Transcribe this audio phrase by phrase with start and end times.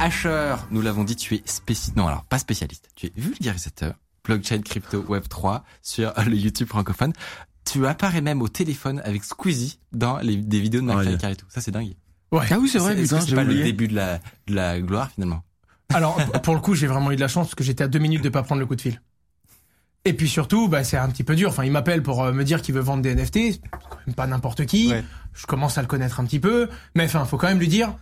[0.00, 1.96] Asher, nous l'avons dit, tu es spécialiste.
[1.96, 2.88] Non, alors pas spécialiste.
[2.96, 7.12] Tu es vulgarisateur, blockchain, crypto, web 3 sur le YouTube francophone.
[7.64, 11.14] Tu apparais même au téléphone avec Squeezie dans les, des vidéos de McFly Ouais.
[11.14, 11.46] et Carlito.
[11.48, 11.94] Ça, c'est dingue.
[12.32, 12.46] Ouais.
[12.50, 14.18] Ah oui, c'est vrai, c'est pas le début de la,
[14.48, 15.42] de la gloire finalement?
[15.94, 17.98] Alors, pour le coup, j'ai vraiment eu de la chance parce que j'étais à deux
[17.98, 19.00] minutes de pas prendre le coup de fil.
[20.04, 21.50] Et puis surtout, bah, c'est un petit peu dur.
[21.50, 23.34] Enfin, il m'appelle pour euh, me dire qu'il veut vendre des NFT.
[23.34, 24.88] C'est quand même pas n'importe qui.
[24.90, 25.04] Ouais.
[25.34, 26.68] Je commence à le connaître un petit peu.
[26.96, 27.94] Mais enfin, faut quand même lui dire,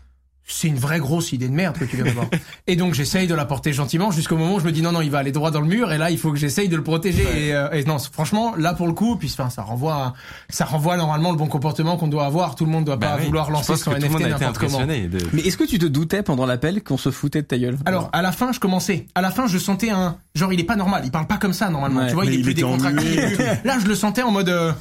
[0.47, 2.27] c'est une vraie grosse idée de merde que tu viens d'avoir.
[2.67, 5.01] et donc, j'essaye de la porter gentiment jusqu'au moment où je me dis, non, non,
[5.01, 5.93] il va aller droit dans le mur.
[5.93, 7.23] Et là, il faut que j'essaye de le protéger.
[7.37, 10.15] Et, euh, et non, franchement, là, pour le coup, puis enfin, ça renvoie, à-
[10.49, 12.57] ça renvoie normalement le bon comportement qu'on doit avoir.
[12.57, 14.85] Tout le monde doit Bah pas oui, vouloir lancer son NFT n'importe comment.
[14.87, 15.19] De...
[15.33, 17.79] Mais est-ce que tu te doutais pendant l'appel qu'on se foutait de ta gueule?
[17.87, 19.07] Alors, à la fin, je commençais.
[19.15, 21.03] À la fin, je sentais un genre, il est pas normal.
[21.05, 22.01] Il parle pas comme ça normalement.
[22.01, 23.37] Ouais, tu vois, mais il est il plus décontracté.
[23.65, 24.49] Là, je le sentais en mode.
[24.49, 24.73] euh,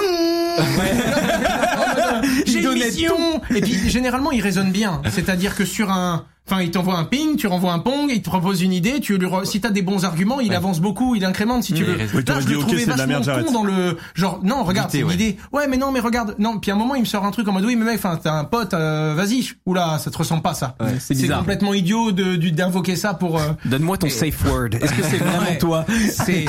[2.46, 3.16] J'ai une donnait mission.
[3.56, 5.02] Et puis généralement, il résonne bien.
[5.10, 8.30] C'est-à-dire que sur un, enfin, il t'envoie un ping, tu renvoies un pong, il te
[8.30, 9.00] propose une idée.
[9.00, 10.56] Tu lui, re- si t'as des bons arguments, il Ouais.
[10.56, 11.94] avance beaucoup, il incrémente si tu veux.
[12.14, 14.40] Oui, Là, je le trouvais de la merde, con dans le genre.
[14.44, 15.28] Non, regarde, c'est L'idée, une ouais.
[15.28, 15.38] idée.
[15.52, 16.36] Ouais, mais non, mais regarde.
[16.40, 16.60] Non.
[16.60, 18.20] Puis à un moment, il me sort un truc en mode oui, mais mec, enfin,
[18.22, 19.50] t'as un pote, euh, vas-y.
[19.66, 20.76] Oula, ça te ressemble pas ça.
[20.80, 23.38] Ouais, c'est complètement idiot de d'invoquer ça pour.
[23.40, 24.70] euh, Donne-moi ton safe word.
[24.82, 25.86] Est-ce que c'est vraiment toi?
[26.10, 26.46] C'est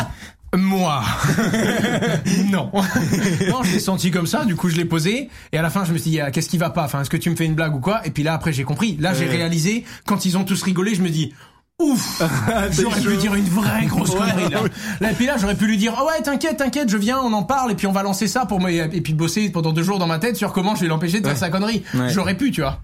[0.57, 1.03] moi.
[2.51, 2.71] non.
[2.73, 5.85] non, je l'ai senti comme ça, du coup je l'ai posé et à la fin
[5.85, 6.85] je me suis dit ah, qu'est-ce qui va pas?
[6.85, 8.07] Enfin, est-ce que tu me fais une blague ou quoi?
[8.07, 8.97] Et puis là après j'ai compris.
[8.99, 11.35] Là, j'ai réalisé quand ils ont tous rigolé, je me dis
[11.81, 12.21] Ouf
[12.73, 14.63] J'aurais pu lui dire une vraie grosse connerie là.
[15.01, 17.33] Là, et puis là j'aurais pu lui dire oh ouais t'inquiète t'inquiète je viens on
[17.33, 19.85] en parle et puis on va lancer ça pour me et puis bosser pendant deux
[19.85, 21.85] jours dans ma tête sur comment je vais l'empêcher de faire sa connerie.
[21.95, 22.09] Ouais.
[22.11, 22.81] J'aurais pu tu vois.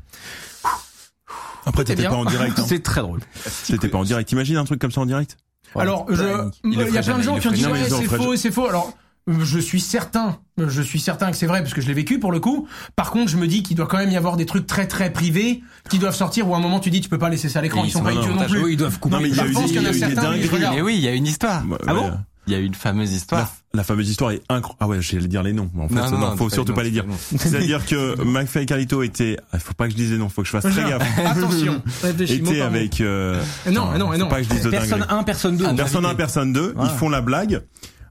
[1.67, 2.59] Après, C'était t'étais pas en direct.
[2.59, 2.65] hein.
[2.69, 3.21] C'est très drôle.
[3.67, 4.31] T'étais pas en direct.
[4.33, 5.39] Imagine un truc comme ça en direct?
[5.77, 6.25] Alors, je,
[6.65, 8.69] Il y a plein de gens qui ont dit c'est faux, c'est faux.
[8.69, 8.93] Alors,
[9.27, 12.31] je suis certain, je suis certain que c'est vrai parce que je l'ai vécu pour
[12.31, 12.69] le coup.
[12.95, 15.11] Par contre, je me dis qu'il doit quand même y avoir des trucs très très
[15.11, 17.61] privés qui doivent sortir où à un moment tu dis tu peux pas laisser ça
[17.61, 18.73] à l'écran, ils ils sont pas idiots non plus.
[18.73, 19.15] ils doivent couper.
[19.15, 21.27] Non, mais il y a qu'il y en a mais oui, il y a une
[21.27, 21.67] histoire.
[21.67, 22.13] Ouais, Ah bon.
[22.47, 23.51] Il y a une fameuse histoire.
[23.73, 24.77] la fameuse histoire est incroyable.
[24.81, 25.71] Ah ouais, j'allais dire les noms.
[25.75, 27.05] mais En fait, Non, non, non, non, faut surtout pas pas les dire.
[27.39, 30.43] C'est-à-dire que McFly et Carlito étaient, ah, faut pas que je dise les noms, faut
[30.43, 31.19] que je fasse très gaffe.
[31.25, 32.63] Attention, Étaient mot.
[32.63, 34.29] avec, euh, Non, non, faut non.
[34.29, 35.19] pas que je dise de Personne dingueries.
[35.21, 35.75] 1, personne 2.
[35.75, 36.83] Personne 1, personne 2, Ah.
[36.93, 37.63] ils font la blague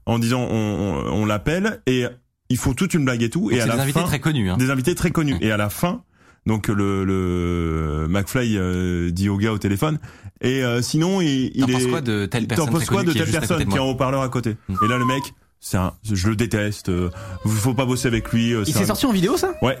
[0.06, 0.54] en disant on,
[1.06, 2.04] on, on l'appelle et
[2.50, 4.50] ils font toute une blague et tout et à la des invités fin très connus.
[4.50, 4.56] Hein.
[4.58, 6.02] des invités très connus et à la fin
[6.46, 9.98] donc le le McFly euh, dit au gars au téléphone.
[10.40, 13.02] Et euh, sinon il, il T'en penses est quoi de telle t'en personne penses quoi
[13.04, 14.74] de qui est telle personne qui est en haut-parleur à côté Mm.
[14.84, 15.22] et là le mec
[15.60, 17.08] c'est un je le déteste euh,
[17.46, 19.54] faut pas bosser avec lui euh, Il c'est s'est un- sorti en vidéo ça?
[19.62, 19.78] Ouais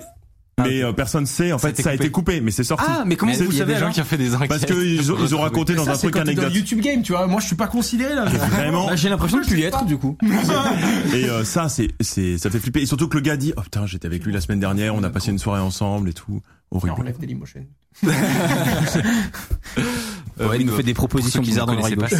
[0.58, 3.04] mais euh, personne sait en Ça fait ça a été coupé mais c'est sorti Ah,
[3.06, 4.48] mais comment Mais vous a savez des gens qui ont fait des enquêtes.
[4.48, 6.80] parce que ils ont, ils ont raconté dans Ça, un truc dans anecdote le YouTube
[6.80, 7.26] Game, tu vois.
[7.26, 8.24] Moi, je suis pas considéré là.
[8.24, 10.16] vraiment Bah, J'ai l'impression de plus y être du coup.
[11.14, 12.82] Et euh, ça, c'est, c'est, ça fait flipper.
[12.82, 15.02] Et surtout que le gars dit, oh putain, j'étais avec lui la semaine dernière, on
[15.02, 16.40] a passé une soirée ensemble et tout.
[16.74, 17.00] On Horrible.
[17.00, 17.66] enlève Dailymotion.
[20.40, 22.10] Euh, Ouais, il nous fait des propositions pour ceux qui bizarres ne dans gauche.
[22.10, 22.16] pas,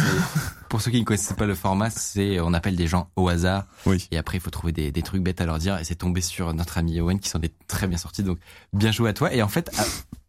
[0.69, 3.65] Pour ceux qui ne connaissaient pas le format, c'est on appelle des gens au hasard
[3.85, 4.07] Oui.
[4.09, 6.21] et après il faut trouver des, des trucs bêtes à leur dire et c'est tombé
[6.21, 8.37] sur notre ami Owen qui s'en est très bien sorti donc
[8.71, 9.83] bien joué à toi et en fait à-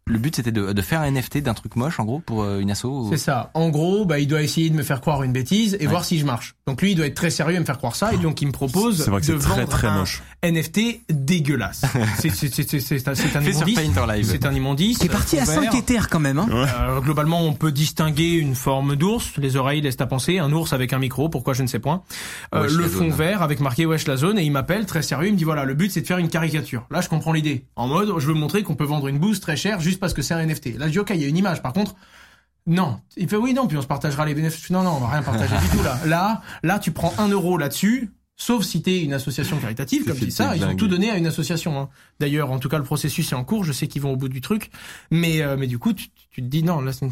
[0.07, 2.59] le but c'était de, de faire un NFT d'un truc moche en gros pour euh,
[2.59, 3.51] une asso ou- C'est ça.
[3.53, 6.17] En gros, bah, il doit essayer de me faire croire une bêtise et voir si
[6.19, 6.55] je marche.
[6.67, 8.13] Donc lui, il doit être très sérieux et me faire croire ça.
[8.13, 10.21] Et donc, il me propose C'est vrai que de très vendre très un moche.
[10.43, 11.81] NFT dégueulasse.
[12.19, 13.79] c'est c'est- c'est- c'est- c'est un c'est un immondice.
[14.29, 14.99] C'est un immondice.
[14.99, 15.63] T'es parti à Vert.
[15.71, 16.47] 5 éthers quand même hein.
[16.51, 19.31] Euh, globalement, on peut distinguer une forme d'ours.
[19.37, 20.39] Les oreilles laissent à penser.
[20.39, 21.29] Un ours avec un micro.
[21.29, 22.01] Pourquoi je ne sais point.
[22.55, 23.11] Euh, le fond zone.
[23.11, 25.27] vert avec marqué Wesh la zone et il m'appelle très sérieux.
[25.27, 26.85] Il me dit voilà, le but c'est de faire une caricature.
[26.91, 27.65] Là, je comprends l'idée.
[27.75, 30.21] En mode, je veux montrer qu'on peut vendre une bouse très chère juste parce que
[30.21, 30.77] c'est un NFT.
[30.77, 31.61] Là, je dis ok, il y a une image.
[31.61, 31.95] Par contre.
[32.69, 34.69] Non, il fait oui non, puis on se partagera les bénéfices.
[34.71, 35.99] Non non, on va rien partager du tout là.
[36.05, 40.25] Là, là, tu prends un euro là-dessus, sauf si t'es une association caritative comme C'est
[40.25, 40.53] dit ça.
[40.53, 41.79] Ils ont tout donné à une association.
[41.79, 41.87] hein.
[42.19, 43.63] D'ailleurs, en tout cas, le processus est en cours.
[43.63, 44.69] Je sais qu'ils vont au bout du truc,
[45.11, 47.07] mais euh, mais du coup, tu, tu te dis non, là, tu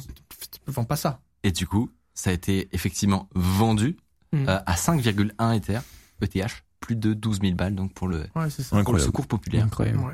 [0.68, 1.22] vends pas ça.
[1.44, 3.96] et du coup ça a été effectivement vendu
[4.34, 4.50] Mm.
[4.50, 5.80] euh, à 5,1 Ether
[6.22, 8.82] ETH plus de 12 000 balles donc pour le Ouais, c'est ça.
[8.84, 10.00] pour le secours populaire Incroyable.
[10.00, 10.14] Ouais.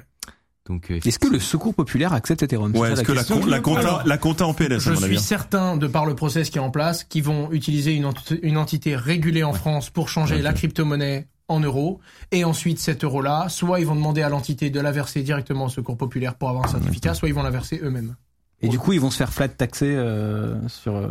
[0.67, 3.23] Donc, euh, Est-ce que le secours populaire accepte Ethereum Ouais, est-ce que la,
[3.59, 5.17] compta, Alors, la compta en PLS, Je à mon avis.
[5.17, 8.13] suis certain, de par le process qui est en place, qu'ils vont utiliser une, ent-
[8.43, 11.99] une entité régulée en France pour changer la crypto-monnaie en euros.
[12.31, 15.69] Et ensuite, cet euro-là, soit ils vont demander à l'entité de la verser directement au
[15.69, 18.15] secours populaire pour avoir un certificat, soit ils vont la verser eux-mêmes.
[18.61, 20.95] Et du coup, ils vont se faire flat taxer euh, sur.
[20.95, 21.09] euh,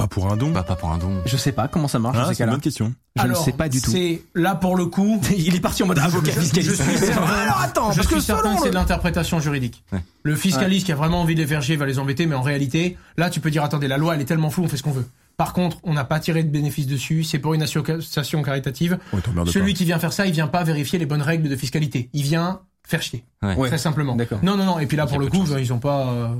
[0.00, 0.50] Pas pour un don.
[0.50, 1.10] bah, pas pour un don.
[1.26, 2.16] Je sais pas comment ça marche.
[2.18, 2.94] Ah, ces c'est une bonne question.
[3.16, 3.90] Je Alors, ne sais pas du tout.
[3.90, 5.20] C'est là pour le coup.
[5.36, 6.82] Il est parti en mode avocat Je fiscaliste.
[6.82, 9.84] suis certain, Alors attends, je parce suis que certain que c'est de l'interprétation juridique.
[9.92, 10.00] Ouais.
[10.22, 12.42] Le fiscaliste qui a vraiment envie de les faire chier va les embêter, mais en
[12.42, 14.82] réalité, là, tu peux dire attendez, la loi elle est tellement floue, on fait ce
[14.82, 15.06] qu'on veut.
[15.36, 18.98] Par contre, on n'a pas tiré de bénéfice dessus, c'est pour une association caritative.
[19.12, 19.78] Ouais, Celui pas.
[19.78, 22.10] qui vient faire ça, il vient pas vérifier les bonnes règles de fiscalité.
[22.12, 23.24] Il vient faire chier.
[23.42, 24.16] Très simplement.
[24.16, 24.38] D'accord.
[24.42, 24.78] Non, non, non.
[24.78, 26.34] Et puis là, pour le coup, ils ont pas.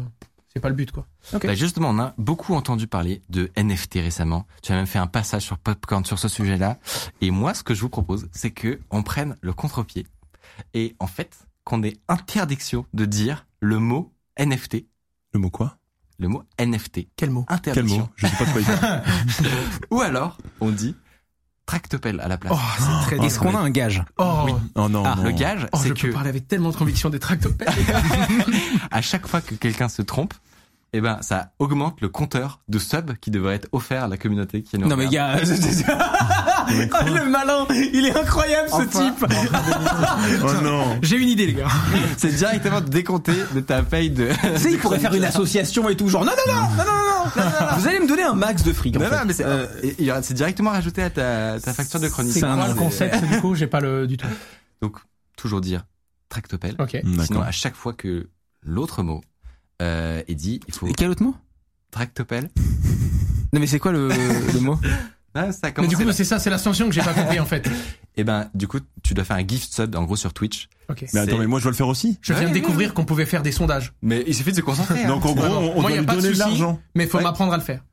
[0.52, 1.06] C'est pas le but, quoi.
[1.32, 1.46] Ok.
[1.46, 4.46] Bah, justement, on a beaucoup entendu parler de NFT récemment.
[4.62, 6.78] Tu as même fait un passage sur Popcorn sur ce sujet-là.
[7.20, 10.06] Et moi, ce que je vous propose, c'est que on prenne le contre-pied
[10.74, 14.86] et en fait qu'on ait interdiction de dire le mot NFT.
[15.32, 15.76] Le mot quoi?
[16.18, 17.06] Le mot NFT.
[17.16, 17.44] Quel mot?
[17.48, 17.98] Quel Interdiction.
[18.00, 18.08] mot?
[18.16, 19.02] Je sais pas de quoi il parle.
[19.90, 20.94] Ou alors, on dit
[21.70, 22.52] tractopelle à la place.
[22.56, 24.02] Oh, c'est très Est-ce qu'on a un gage?
[24.18, 25.22] Oh, Oh non, Ah, non.
[25.22, 27.68] le gage, oh, je c'est que parler avec tellement de conviction des tractopelles.
[28.90, 30.34] à chaque fois que quelqu'un se trompe,
[30.92, 34.62] eh ben, ça augmente le compteur de subs qui devrait être offert à la communauté
[34.64, 35.44] qui nous Non mais regarde.
[35.44, 35.46] gars,
[36.92, 38.86] Ah, le malin, il est incroyable ce Enfin.
[38.86, 39.26] type.
[40.42, 40.98] Oh non.
[41.02, 41.68] J'ai une idée, les gars.
[42.16, 44.28] c'est directement décompté de ta paye de.
[44.54, 46.84] Tu sais, il pourrait faire une association et tout, genre non non non non non
[46.84, 47.76] non, non, non.
[47.78, 48.96] Vous allez me donner un max de fric.
[48.96, 49.10] en fait.
[49.10, 49.66] non, mais c'est Euh,
[50.08, 52.32] aura- c'est directement rajouté à ta, ta facture de chronique.
[52.32, 53.54] C'est un concept, du coup?
[53.54, 54.26] J'ai pas le du tout.
[54.82, 54.96] Donc,
[55.36, 55.84] toujours dire
[56.28, 56.76] tractopelle.
[56.78, 56.96] Ok.
[57.26, 58.28] Sinon, à chaque fois que
[58.62, 59.20] l'autre mot
[59.82, 61.34] euh, est dit, il faut Et quel autre mot?
[61.90, 62.50] tractopelle.
[63.52, 64.78] Non mais c'est quoi le, le mot?
[65.34, 67.46] Ah, ça a Mais du coup, c'est ça, c'est l'ascension que j'ai pas compris en
[67.46, 67.68] fait.
[68.16, 70.68] Et ben, du coup, tu dois faire un gift sub, en gros, sur Twitch.
[70.88, 71.04] Ok.
[71.14, 72.18] Mais attends, mais moi je dois le faire aussi.
[72.20, 73.92] Je viens Ouais, de ouais, découvrir qu'on pouvait faire des sondages.
[74.02, 75.04] Mais il suffit de se concentrer.
[75.04, 75.08] hein.
[75.08, 76.80] Donc en gros, on, on Moi, doit y a lui pas de donner de l'argent.
[76.96, 77.24] Mais il faut Ouais.
[77.24, 77.84] m'apprendre à le faire.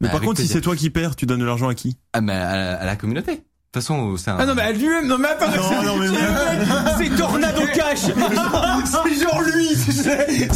[0.00, 1.96] Mais Bah, par contre, si c'est toi qui perds, tu donnes de l'argent à qui?
[2.12, 3.42] Ah, mais à, la- à la communauté.
[3.74, 4.36] De toute façon, c'est un.
[4.38, 6.08] Ah non mais à lui-même, non mais attends, Non, non, mais-
[6.96, 8.00] c'est Tornado Cash.
[8.00, 10.48] c'est genre lui, tu sais.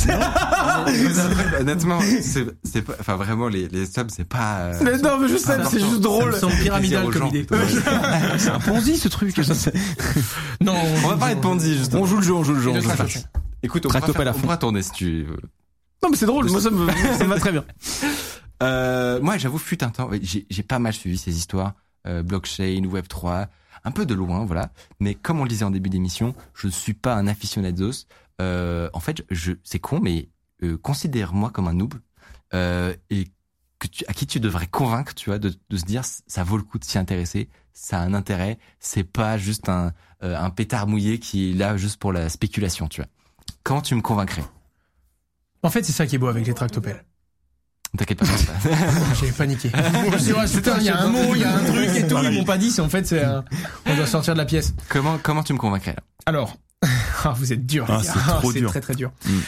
[1.61, 4.61] Honnêtement, c'est c'est pas, enfin vraiment les les subs c'est pas.
[4.61, 6.35] euh, Mais non mais je sais, c'est juste drôle.
[6.37, 7.47] semble pyramidal comme idée.
[8.39, 9.35] C'est un Ponzi ce truc.
[9.45, 9.75] ça, c'est-
[10.61, 10.75] Non.
[11.05, 12.03] On va parler de Ponzi justement.
[12.03, 12.71] On joue le jeu, on joue le jeu.
[12.71, 13.05] Et de on joue le jeu.
[13.05, 13.19] crash.
[13.63, 13.91] Écoute, on
[14.41, 15.37] pourra, tourner si tu veux.
[16.03, 16.87] Non mais c'est drôle, moi ça me,
[17.19, 17.65] ça me va très bien.
[18.63, 20.09] Euh, moi, j'avoue, fut un temps,
[20.51, 21.75] j'ai pas mal suivi ces histoires,
[22.07, 23.49] euh, blockchain, Web 3,
[23.85, 24.73] un peu de loin, voilà.
[25.01, 28.07] Mais comme on le disait en début d'émission, je ne suis pas un aficionados.
[28.41, 30.29] Euh, en fait, je, c'est con, mais
[30.63, 31.95] euh, considère-moi comme un noob
[32.55, 33.29] euh, et
[33.79, 36.57] que tu, à qui tu devrais convaincre, tu vois, de, de se dire ça vaut
[36.57, 40.51] le coup de s'y intéresser, ça a un intérêt, c'est pas juste un, euh, un
[40.51, 43.09] pétard mouillé qui est là juste pour la spéculation, tu vois.
[43.65, 44.45] Comment tu me convaincrais?
[45.63, 47.05] En fait, c'est ça qui est beau avec les tractopelles.
[47.97, 48.27] T'inquiète pas.
[48.27, 48.75] pas-
[49.21, 49.69] J'ai paniqué.
[50.55, 52.17] Putain, il y a un mot, il y a un truc et tout.
[52.23, 52.71] Ils m'ont pas dit.
[52.71, 53.45] C'est en fait, c'est un-
[53.87, 54.75] on doit sortir de la pièce.
[54.89, 56.03] comment comment tu me convaincrais là?
[56.27, 56.57] Alors,
[57.25, 57.85] ah, vous êtes dur.
[57.89, 58.13] Ah, les gars.
[58.15, 58.71] c'est trop dur.
[58.71, 59.13] très très dur.
[59.27, 59.39] Mm.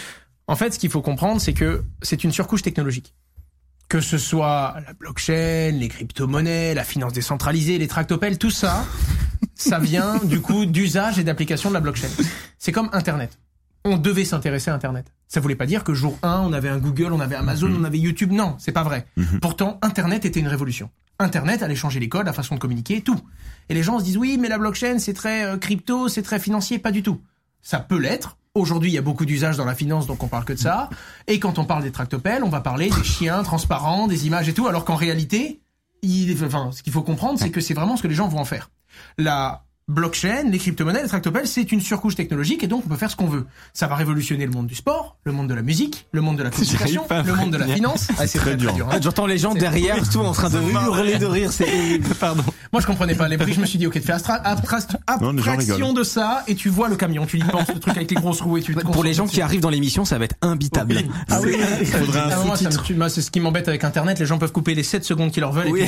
[0.46, 3.14] En fait, ce qu'il faut comprendre, c'est que c'est une surcouche technologique.
[3.88, 8.84] Que ce soit la blockchain, les crypto-monnaies, la finance décentralisée, les tractopelles, tout ça,
[9.54, 12.08] ça vient du coup d'usage et d'application de la blockchain.
[12.58, 13.38] C'est comme Internet.
[13.84, 15.12] On devait s'intéresser à Internet.
[15.28, 17.76] Ça voulait pas dire que jour 1, on avait un Google, on avait Amazon, Mhm.
[17.80, 18.32] on avait YouTube.
[18.32, 19.06] Non, c'est pas vrai.
[19.16, 19.40] Mhm.
[19.40, 20.90] Pourtant, Internet était une révolution.
[21.18, 23.20] Internet allait changer les codes, la façon de communiquer, tout.
[23.68, 26.38] Et les gens se disent oui, mais la blockchain, c'est très euh, crypto, c'est très
[26.40, 27.20] financier, pas du tout.
[27.62, 28.36] Ça peut l'être.
[28.54, 30.88] Aujourd'hui, il y a beaucoup d'usages dans la finance, donc on parle que de ça.
[31.26, 34.54] Et quand on parle des tractopelles, on va parler des chiens transparents, des images et
[34.54, 35.60] tout, alors qu'en réalité,
[36.02, 38.38] il, enfin, ce qu'il faut comprendre, c'est que c'est vraiment ce que les gens vont
[38.38, 38.70] en faire.
[39.18, 43.10] La blockchain, les crypto-monnaies, les tractopelles, c'est une surcouche technologique et donc on peut faire
[43.10, 43.44] ce qu'on veut.
[43.74, 46.42] Ça va révolutionner le monde du sport, le monde de la musique, le monde de
[46.42, 48.08] la communication, le monde de la finance.
[48.18, 48.74] Ah, c'est très très, très dur.
[48.74, 48.88] dur.
[48.90, 48.98] hein.
[49.02, 51.52] J'entends les gens C'est- derrière, tout en train de hurler de rire.
[51.52, 51.66] C'est
[52.20, 52.42] pardon.
[52.72, 53.52] Moi, je comprenais pas les prix.
[53.52, 56.88] Je me suis dit, ok, tu fais abstra- abstra- abstraction de ça et tu vois
[56.88, 57.24] le camion.
[57.26, 59.26] Tu y penses, le truc avec les grosses roues et tu te Pour les gens
[59.26, 61.02] qui arrivent dans l'émission, ça va être imbitable.
[61.30, 62.30] Ah oui, Il faudrait un
[63.02, 64.18] Ah, c'est ce qui m'embête avec Internet.
[64.18, 65.86] Les gens peuvent couper les 7 secondes qu'ils leur veulent et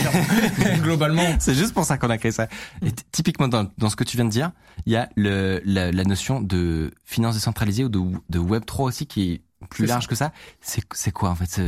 [0.83, 1.25] globalement.
[1.39, 2.47] C'est juste pour ça qu'on a créé ça.
[2.85, 4.51] Et typiquement dans, dans ce que tu viens de dire,
[4.85, 8.01] il y a le, la, la notion de finance décentralisée ou de,
[8.31, 9.41] de Web 3 aussi qui est
[9.71, 10.33] plus large que ça.
[10.61, 11.61] C'est quoi en fait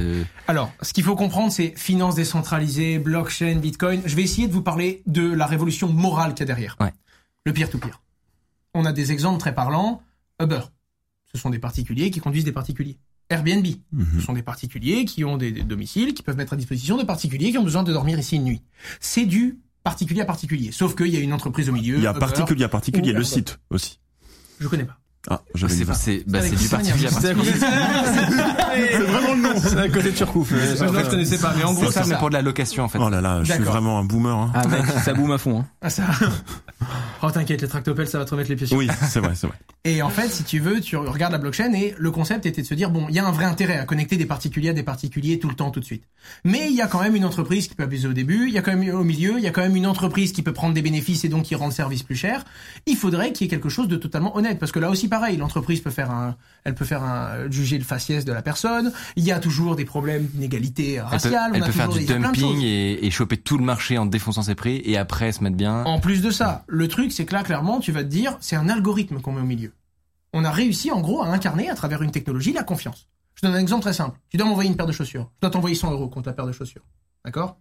[0.49, 4.03] Alors, ce qu'il faut comprendre, c'est finance décentralisée, blockchain, bitcoin.
[4.05, 6.77] Je vais essayer de vous parler de la révolution morale qu'il y a derrière.
[6.81, 6.93] Ouais.
[7.47, 8.03] Le peer-to-peer.
[8.75, 10.03] On a des exemples très parlants.
[10.43, 10.63] Uber.
[11.33, 12.99] Ce sont des particuliers qui conduisent des particuliers.
[13.31, 13.65] Airbnb.
[13.93, 14.07] Mhm.
[14.17, 17.05] Ce sont des particuliers qui ont des, des domiciles, qui peuvent mettre à disposition de
[17.05, 18.63] particuliers qui ont besoin de dormir ici une nuit.
[18.99, 20.71] C'est du particulier à particulier.
[20.73, 21.97] Sauf qu'il y a une entreprise au milieu.
[21.97, 22.21] Il y a Uber.
[22.21, 24.01] particulier à particulier, ou le site aussi.
[24.61, 24.99] Je connais pas.
[25.31, 27.09] Ah, j'avais C'est c'est bah, c'est du particulier.
[27.19, 27.33] C'est
[28.99, 29.61] vraiment le nom.
[29.61, 30.53] C'est à côté de Turcouf.
[30.53, 32.85] euh, je connaissais pas, mais en gros, C'est ça, c'est mais pour de la location
[32.85, 32.99] en fait.
[33.01, 34.35] Oh là là, je suis vraiment un boomer.
[34.37, 34.51] Hein.
[34.55, 35.61] Ah mec, ça boum à fond.
[35.61, 35.67] Hein.
[35.83, 36.05] Ah, ça.
[37.21, 39.49] Oh, t'inquiète, les tractopelles, ça va te remettre les pieds sur Oui, c'est vrai, c'est
[39.49, 39.57] vrai.
[39.85, 42.67] Et en fait, si tu veux, tu regardes la blockchain et le concept était de
[42.67, 44.85] se dire, bon, il y a un vrai intérêt à connecter des particuliers à des
[44.85, 46.05] particuliers tout le temps, tout de suite.
[46.45, 48.59] Mais il y a quand même une entreprise qui peut abuser au début, il y
[48.59, 50.75] a quand même au milieu, il y a quand même une entreprise qui peut prendre
[50.75, 52.45] des bénéfices et donc qui rend le service plus cher.
[52.87, 55.37] Il faudrait qu'il y ait quelque chose de totalement honnête, parce que là aussi, pareil,
[55.37, 58.93] l'entreprise peut faire un, elle peut faire un, juger le faciès de la personne.
[59.17, 61.51] Il y a toujours des problèmes d'inégalité Elle peut, raciale.
[61.55, 64.43] elle on a peut faire du des- dumping et choper tout le marché en défonçant
[64.43, 65.83] ses prix et après se mettre bien.
[65.85, 68.57] En plus de ça, le truc, c'est que là, clairement, tu vas te dire, c'est
[68.57, 69.73] un algorithme qu'on met au milieu.
[70.33, 73.09] On a réussi, en gros, à incarner, à travers une technologie, la confiance.
[73.35, 74.19] Je donne un exemple très simple.
[74.31, 75.31] Tu dois m'envoyer une paire de chaussures.
[75.37, 76.83] Je dois t'envoyer 100 euros contre la paire de chaussures.
[77.25, 77.59] D'accord?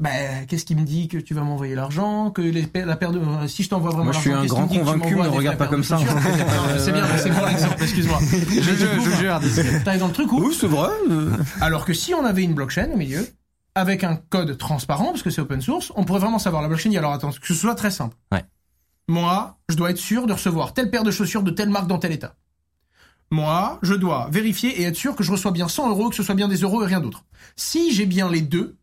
[0.00, 3.20] Ben, qu'est-ce qui me dit que tu vas m'envoyer l'argent, que les la paire de,
[3.20, 5.84] euh, si je t'envoie vraiment Moi, je suis un grand convaincu, des regarde pas comme
[5.84, 5.96] ça.
[5.98, 8.18] chaussures Non, C'est bien, c'est bon l'exemple, excuse-moi.
[8.50, 9.84] Je, je, je.
[9.84, 10.88] T'arrives dans le truc où Oui, c'est vrai.
[11.60, 13.24] alors que si on avait une blockchain au milieu,
[13.74, 16.92] avec un code transparent, parce que c'est open source, on pourrait vraiment savoir la blockchain.
[16.96, 18.16] Alors attends, que ce soit très simple.
[18.32, 18.44] Ouais.
[19.08, 21.98] Moi, je dois être sûr de recevoir telle paire de chaussures de telle marque dans
[21.98, 22.34] tel état.
[23.30, 26.22] Moi, je dois vérifier et être sûr que je reçois bien 100 euros, que ce
[26.22, 27.24] soit bien des euros et rien d'autre.
[27.56, 28.76] Si j'ai bien les deux,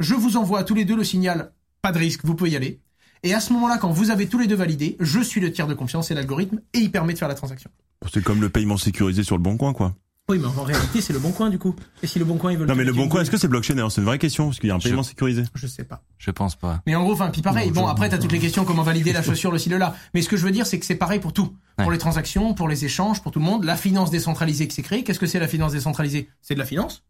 [0.00, 2.56] je vous envoie à tous les deux le signal pas de risque, vous pouvez y
[2.56, 2.80] aller.
[3.22, 5.66] Et à ce moment-là, quand vous avez tous les deux validé, je suis le tiers
[5.68, 7.70] de confiance et l'algorithme et il permet de faire la transaction.
[8.12, 9.94] C'est comme le paiement sécurisé sur le bon coin, quoi.
[10.28, 11.76] Oui, mais en réalité, c'est le bon coin du coup.
[12.02, 13.46] Et si le bon coin ils veulent Non, mais le bon coin, est-ce que c'est
[13.46, 15.44] blockchain Alors, c'est une vraie question, parce qu'il y a un Je- paiement sécurisé.
[15.54, 16.02] je sais pas.
[16.18, 16.82] Je pense pas.
[16.86, 17.70] Mais en gros, enfin, puis pareil.
[17.70, 19.94] Bon, après, t'as toutes les questions, comment valider la chaussure, le ci, le là.
[20.14, 21.54] Mais ce que je veux dire, c'est que c'est pareil pour tout.
[21.78, 23.62] Pour les transactions, pour les échanges, pour tout le monde.
[23.64, 25.04] La finance décentralisée qui s'est créée.
[25.04, 26.28] Qu'est-ce que c'est la finance décentralisée?
[26.42, 27.04] C'est de la finance.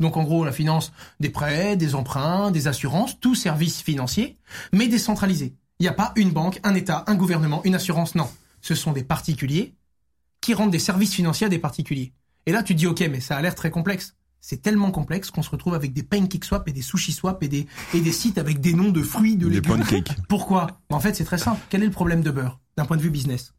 [0.00, 4.36] Donc, en gros, la finance des prêts, des emprunts, des assurances, tout service financier,
[4.72, 5.54] mais décentralisé.
[5.78, 8.28] Il n'y a pas une banque, un État, un gouvernement, une assurance, non.
[8.60, 9.74] Ce sont des particuliers
[10.40, 12.12] qui rendent des services financiers à des particuliers.
[12.46, 14.14] Et là, tu te dis, ok, mais ça a l'air très complexe.
[14.40, 17.48] C'est tellement complexe qu'on se retrouve avec des pancake swap et des sushi swap et
[17.48, 19.78] des, et des sites avec des noms de fruits, de Des légumes.
[19.78, 20.16] pancakes.
[20.28, 20.80] Pourquoi?
[20.90, 21.60] En fait, c'est très simple.
[21.68, 23.54] Quel est le problème de beurre d'un point de vue business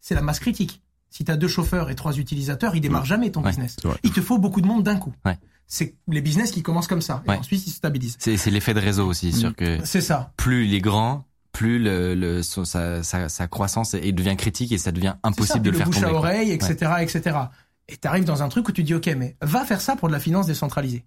[0.00, 0.82] C'est la masse critique.
[1.16, 3.76] Si tu as deux chauffeurs et trois utilisateurs, il démarre jamais ton Ouais, business.
[4.02, 5.14] Il te faut beaucoup de monde d'un coup.
[5.24, 5.38] Ouais.
[5.66, 8.16] C'est les business qui commencent comme ça et ensuite ils se stabilisent.
[8.18, 10.32] C'est l'effet de réseau aussi, sûr que C'est ça.
[10.36, 14.78] plus il est grand, plus le, le sa, sa, sa croissance est- devient critique et
[14.78, 15.18] ça devient ça.
[15.28, 16.06] impossible de Puis le faire bouche tomber.
[16.06, 16.18] à quoi.
[16.18, 17.36] oreille, etc., etc.
[17.88, 20.12] Et t'arrives dans un truc où tu dis ok, mais va faire ça pour de
[20.12, 21.04] la finance décentralisée.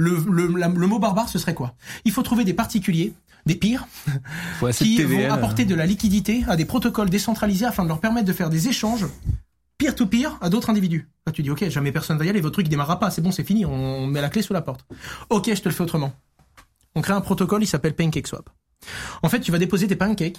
[0.00, 1.74] Le, le, la- le mot barbare, ce serait quoi?
[2.04, 3.12] Il faut trouver des particuliers,
[3.46, 3.86] des pires,
[4.72, 5.28] qui TVL.
[5.28, 8.48] vont apporter de la liquidité à des protocoles décentralisés afin de leur permettre de faire
[8.50, 9.06] des échanges
[9.78, 11.08] peer-to-peer à d'autres individus.
[11.26, 13.30] Là, tu dis, ok, jamais personne va y aller, votre truc démarrera pas, c'est bon,
[13.32, 14.84] c'est fini, on met la clé sous la porte.
[15.30, 16.12] Ok, je te le fais autrement.
[16.94, 18.50] On crée un protocole, il s'appelle PancakeSwap.
[19.22, 20.38] En fait, tu vas déposer tes pancakes,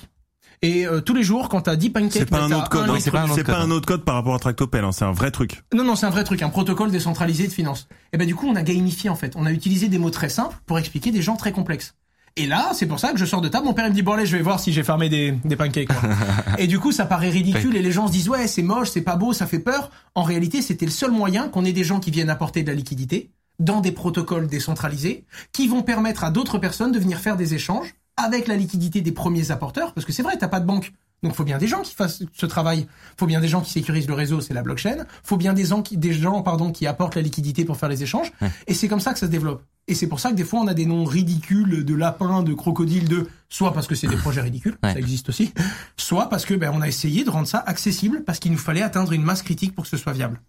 [0.62, 2.98] et euh, tous les jours, quand t'as 10 pancakes, C'est pas un autre code, hein.
[3.00, 4.92] c'est pas un autre c'est pas code, un autre code par rapport à Tractopel, hein,
[4.92, 5.64] c'est un vrai truc.
[5.74, 7.88] non, non, c'est un vrai truc, un protocole décentralisé de finance.
[8.14, 9.34] Et ben du coup, on a gamifié en fait.
[9.36, 11.96] On a utilisé des mots très simples pour expliquer des gens très complexes.
[12.38, 13.66] Et là, c'est pour ça que je sors de table.
[13.66, 15.56] Mon père il me dit bon allez, je vais voir si j'ai fermé des, des
[15.56, 15.90] pancakes.
[15.92, 16.14] moi.
[16.60, 19.02] et du coup, ça paraît ridicule et les gens se disent ouais, c'est moche, c'est
[19.02, 19.90] pas beau, ça fait peur.
[20.16, 22.76] En réalité, c'était le seul moyen qu'on ait des gens qui viennent apporter de la
[22.76, 27.54] liquidité dans des protocoles décentralisés qui vont permettre à d'autres personnes de venir faire des
[27.54, 29.94] échanges avec la liquidité des premiers apporteurs.
[29.94, 30.94] Parce que c'est vrai, t'as pas de banque.
[31.24, 32.88] Donc, faut bien des gens qui fassent ce travail.
[33.18, 35.06] Faut bien des gens qui sécurisent le réseau, c'est la blockchain.
[35.24, 38.02] Faut bien des gens qui, des gens, pardon, qui apportent la liquidité pour faire les
[38.02, 38.32] échanges.
[38.68, 39.64] Et c'est comme ça que ça se développe.
[39.88, 42.54] Et c'est pour ça que des fois, on a des noms ridicules de lapins, de
[42.54, 44.94] crocodiles, de, soit parce que c'est des projets ridicules, Ouais.
[44.94, 45.54] ça existe aussi,
[45.98, 48.82] soit parce que, ben, on a essayé de rendre ça accessible parce qu'il nous fallait
[48.82, 50.42] atteindre une masse critique pour que ce soit viable.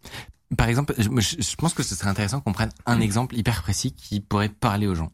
[0.57, 3.63] Par exemple, je, je- je pense que ce serait intéressant qu'on prenne un exemple hyper
[3.63, 5.11] précis qui pourrait parler aux gens.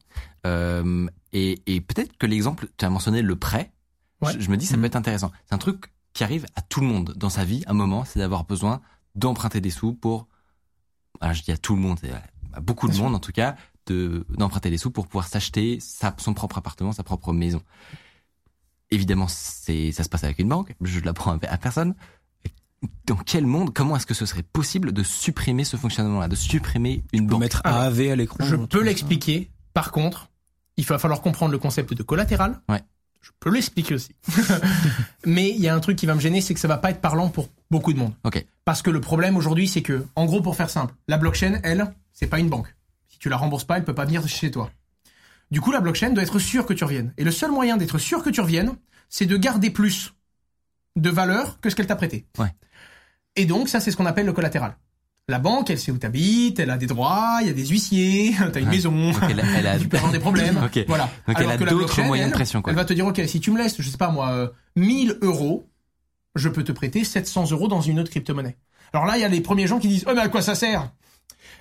[0.46, 3.70] Euh, et et peut-être que l'exemple, tu as mentionné le prêt.
[4.20, 4.32] Ouais.
[4.32, 5.30] Je, je me dis ça peut être intéressant.
[5.46, 7.62] C'est un truc qui arrive à tout le monde dans sa vie.
[7.66, 8.80] À un moment, c'est d'avoir besoin
[9.14, 10.26] d'emprunter des sous pour.
[11.20, 11.98] Alors je dis à tout le monde,
[12.52, 13.04] à beaucoup de sûr.
[13.04, 13.56] monde en tout cas,
[13.86, 17.62] de d'emprunter des sous pour pouvoir s'acheter sa, son propre appartement, sa propre maison.
[18.90, 20.74] Évidemment, c'est ça se passe avec une banque.
[20.80, 21.94] Je l'apprends à à personne.
[23.06, 27.02] Dans quel monde, comment est-ce que ce serait possible de supprimer ce fonctionnement-là, de supprimer
[27.12, 27.40] une banque?
[27.40, 28.44] mettre AAV à l'écran.
[28.44, 29.50] Je peux l'expliquer.
[29.74, 30.30] Par contre,
[30.76, 32.60] il va falloir comprendre le concept de collatéral.
[32.68, 32.82] Ouais.
[33.20, 34.10] Je peux l'expliquer aussi.
[35.24, 36.90] Mais il y a un truc qui va me gêner, c'est que ça va pas
[36.90, 38.14] être parlant pour beaucoup de monde.
[38.24, 38.44] Ok.
[38.64, 41.92] Parce que le problème aujourd'hui, c'est que, en gros, pour faire simple, la blockchain, elle,
[42.12, 42.74] c'est pas une banque.
[43.08, 44.70] Si tu la rembourses pas, elle peut pas venir chez toi.
[45.50, 47.12] Du coup, la blockchain doit être sûre que tu reviennes.
[47.16, 48.74] Et le seul moyen d'être sûr que tu reviennes,
[49.08, 50.12] c'est de garder plus
[50.96, 52.26] de valeur que ce qu'elle t'a prêté.
[52.38, 52.52] Ouais.
[53.36, 54.76] Et donc, ça, c'est ce qu'on appelle le collatéral.
[55.30, 58.34] La banque, elle sait où t'habites, elle a des droits, il y a des huissiers,
[58.52, 58.72] t'as une Ouais.
[58.72, 60.58] maison, elle, elle a, tu peux avoir des problèmes.
[60.86, 61.04] Voilà.
[61.26, 62.72] Donc elle Alors a que la d'autres moyens de elle, pression, quoi.
[62.72, 65.18] Elle va te dire, ok, si tu me laisses, je sais pas moi, euh, 1000
[65.20, 65.68] euros,
[66.34, 68.56] je peux te prêter 700 euros dans une autre crypto-monnaie.
[68.94, 70.54] Alors là, il y a les premiers gens qui disent, oh mais à quoi ça
[70.54, 70.90] sert?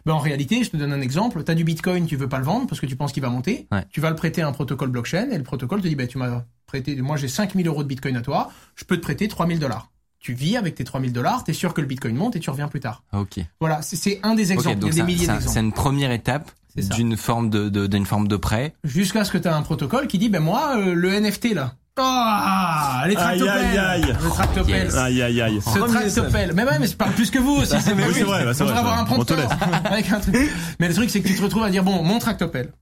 [0.05, 1.43] Ben en réalité, je te donne un exemple.
[1.43, 3.29] Tu as du Bitcoin, tu veux pas le vendre parce que tu penses qu'il va
[3.29, 3.67] monter.
[3.74, 3.83] Ouais.
[3.89, 6.17] Tu vas le prêter à un protocole blockchain et le protocole te dit, ben tu
[6.17, 9.59] m'as prêté, moi j'ai 5000 euros de Bitcoin à toi, je peux te prêter 3000
[9.59, 9.91] dollars.
[10.27, 12.67] Tu vis avec tes 3000 dollars, t'es sûr que le Bitcoin monte et tu reviens
[12.67, 13.01] plus tard.
[13.13, 13.39] Ok.
[13.62, 14.75] Voilà, c'est- c'est un des exemples.
[14.75, 15.53] Ok, donc il y a ça- des milliers ça- d'exemples.
[15.53, 18.74] c'est une première étape d'une forme de de- d'une forme de prêt.
[18.84, 21.75] Jusqu'à ce que tu as un protocole qui dit, ben moi, euh, le NFT là.
[21.98, 23.65] Ah, les Aïe, tractopelles.
[23.65, 24.15] aïe, aïe.
[24.22, 24.84] Le tractopelle.
[24.88, 24.96] Yes.
[24.96, 25.62] Aïe, aïe, aïe.
[25.62, 26.51] Ce tractopelle.
[26.53, 27.79] Mais ouais, mais je parle plus que vous aussi.
[27.81, 29.50] C'est Oui, c'est vrai, bah, c'est vrai, avoir un prompteur
[29.86, 30.36] avec un truc.
[30.81, 32.74] Mais le truc, c'est que tu te retrouves à dire, bon, mon tractopelle.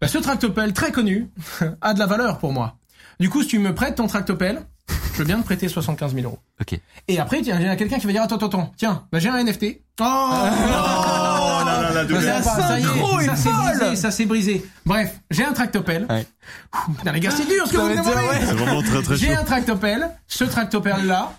[0.00, 1.28] Bah, ce tractopelle, très connu,
[1.82, 2.76] a de la valeur pour moi.
[3.20, 6.26] Du coup, si tu me prêtes ton tractopelle, je veux bien te prêter 75 000
[6.26, 6.38] euros.
[6.60, 6.78] Ok.
[7.08, 9.18] Et après, tiens, il y a quelqu'un qui va dire, attends, attends, attends, tiens, bah,
[9.18, 9.64] j'ai un NFT.
[10.00, 13.96] Oh, Oh là là, la Ça, ça, ça y synchro est, est ça s'est brisé,
[13.96, 14.66] ça s'est brisé.
[14.84, 16.06] Bref, j'ai un tractopelle.
[16.10, 16.26] Ouais.
[16.98, 18.16] Putain, les gars, c'est dur ce que vous me demandez.
[18.40, 20.10] C'est vraiment très très J'ai un tractopelle.
[20.26, 21.32] Ce tractopelle-là,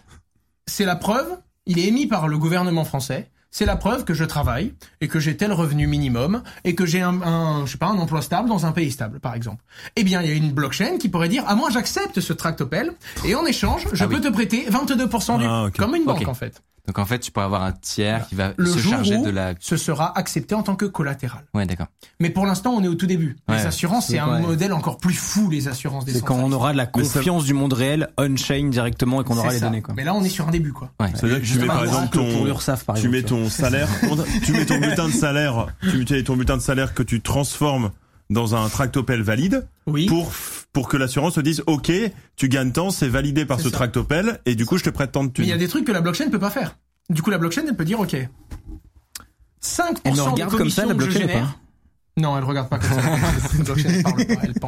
[0.66, 1.27] c'est la preuve.
[1.68, 3.30] Il est émis par le gouvernement français.
[3.58, 7.02] C'est la preuve que je travaille et que j'ai tel revenu minimum et que j'ai
[7.02, 9.64] un, un, je sais pas, un emploi stable dans un pays stable, par exemple.
[9.96, 12.92] Eh bien, il y a une blockchain qui pourrait dire, ah moi j'accepte ce tractopelle
[13.26, 14.22] et en échange, je Ah peux oui.
[14.22, 16.62] te prêter 22% du, Ah, comme une banque en fait.
[16.88, 19.25] Donc en fait, tu pourrais avoir un tiers qui va Le se jour charger où
[19.25, 19.53] de la.
[19.60, 21.44] ce sera accepté en tant que collatéral.
[21.53, 21.88] Ouais, d'accord.
[22.22, 23.36] Mais pour l'instant, on est au tout début.
[23.50, 23.58] Ouais.
[23.58, 26.72] Les assurances, c'est un modèle encore plus fou, les assurances des C'est quand on aura
[26.72, 29.65] de la confiance du monde réel on-chain directement et qu'on aura les ça.
[29.65, 29.94] données quoi.
[29.98, 30.91] Mais là, on est sur un début, quoi.
[31.00, 31.10] Ouais.
[31.13, 32.22] C'est-à-dire que tu mets par exemple ton,
[32.56, 33.89] par tu exemple, mets ton salaire,
[34.46, 37.91] tu mets ton bulletin de salaire, tu mets ton bulletin de salaire que tu transformes
[38.29, 40.06] dans un tractopelle valide Oui.
[40.06, 40.32] pour
[40.78, 41.92] pour que l'assurance se dise OK,
[42.36, 43.78] tu gagnes tant, c'est validé par ce ça.
[43.78, 45.64] tractopelle et du coup je te prête tant de Mais il y a thunes.
[45.66, 46.78] des trucs que la blockchain ne peut pas faire.
[47.10, 48.28] Du coup, la blockchain, elle peut dire, OK, 5%
[50.04, 51.56] Elle des regarde comme ça, la blockchain, génère- pas
[52.22, 53.02] Non, elle regarde pas comme ça.
[53.58, 54.68] Une blockchain, elle parle pas, elle pend.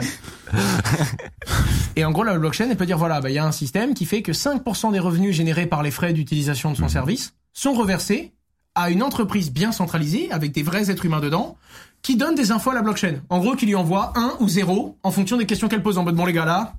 [1.95, 3.93] Et en gros, la blockchain, elle peut dire, voilà, bah, il y a un système
[3.93, 6.83] qui fait que 5% des revenus générés par les frais d'utilisation de Mhm.
[6.83, 8.33] son service sont reversés
[8.75, 11.57] à une entreprise bien centralisée, avec des vrais êtres humains dedans,
[12.01, 13.21] qui donne des infos à la blockchain.
[13.29, 16.03] En gros, qui lui envoie 1 ou 0 en fonction des questions qu'elle pose en
[16.03, 16.73] mode, bon les gars, là,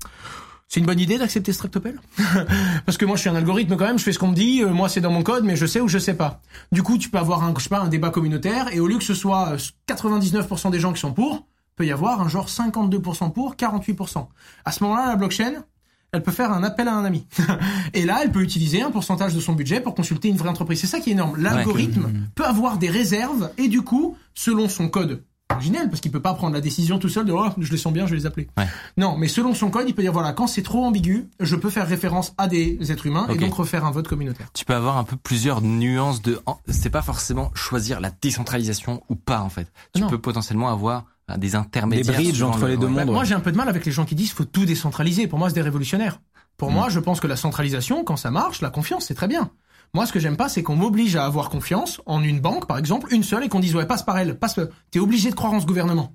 [0.68, 2.00] c'est une bonne idée d'accepter ce tractopelle
[2.86, 4.62] Parce que moi, je suis un algorithme quand même, je fais ce qu'on me dit,
[4.62, 6.40] euh, moi c'est dans mon code, mais je sais ou je sais pas.
[6.70, 8.96] Du coup, tu peux avoir un, je sais pas, un débat communautaire, et au lieu
[8.96, 12.46] que ce soit euh, 99% des gens qui sont pour, peut y avoir un genre
[12.46, 14.28] 52% pour, 48%.
[14.64, 15.64] À ce moment-là, la blockchain,
[16.12, 17.26] elle peut faire un appel à un ami.
[17.94, 20.80] et là, elle peut utiliser un pourcentage de son budget pour consulter une vraie entreprise.
[20.80, 21.40] C'est ça qui est énorme.
[21.40, 26.20] L'algorithme peut avoir des réserves, et du coup, selon son code originel, parce qu'il peut
[26.22, 28.26] pas prendre la décision tout seul de oh, je les sens bien, je vais les
[28.26, 28.48] appeler.
[28.56, 28.68] Ouais.
[28.96, 31.70] Non, mais selon son code, il peut dire voilà, quand c'est trop ambigu, je peux
[31.70, 34.48] faire référence à des êtres humains et donc refaire un vote communautaire.
[34.54, 36.40] Tu peux avoir un peu plusieurs nuances de.
[36.68, 39.66] C'est pas forcément choisir la décentralisation ou pas en fait.
[39.92, 40.08] Tu Non.
[40.08, 41.04] peux potentiellement avoir
[41.38, 42.16] des intermédiaires.
[42.16, 43.10] Des bridges entre le- les deux mondes.
[43.10, 45.26] Moi, j'ai un peu de mal avec les gens qui disent faut tout décentraliser.
[45.26, 46.20] Pour moi, c'est des révolutionnaires.
[46.56, 46.74] Pour Mm.
[46.74, 49.50] moi, je pense que la centralisation, quand ça marche, la confiance, c'est très bien.
[49.94, 52.78] Moi, ce que j'aime pas, c'est qu'on m'oblige à avoir confiance en une banque, par
[52.78, 54.60] exemple, une seule, et qu'on dise ouais, passe par elle, passe.
[54.90, 56.14] T'es obligé de croire en ce gouvernement.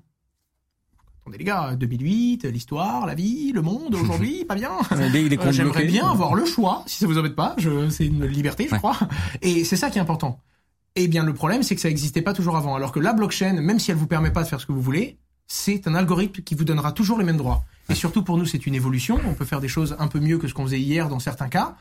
[1.22, 4.70] Attendez les gars, 2008, l'histoire, la vie, le monde, aujourd'hui, pas bien.
[4.92, 7.54] Euh, J'aimerais bien avoir le choix, si ça vous embête pas.
[7.58, 8.78] Je, c'est une liberté, je Ouais.
[8.78, 8.96] crois.
[9.42, 10.38] Et c'est ça qui est important.
[10.96, 12.74] Eh bien, le problème, c'est que ça n'existait pas toujours avant.
[12.74, 14.80] Alors que la blockchain, même si elle vous permet pas de faire ce que vous
[14.80, 17.64] voulez, c'est un algorithme qui vous donnera toujours les mêmes droits.
[17.90, 19.20] Et surtout pour nous, c'est une évolution.
[19.26, 21.48] On peut faire des choses un peu mieux que ce qu'on faisait hier dans certains
[21.48, 21.76] cas.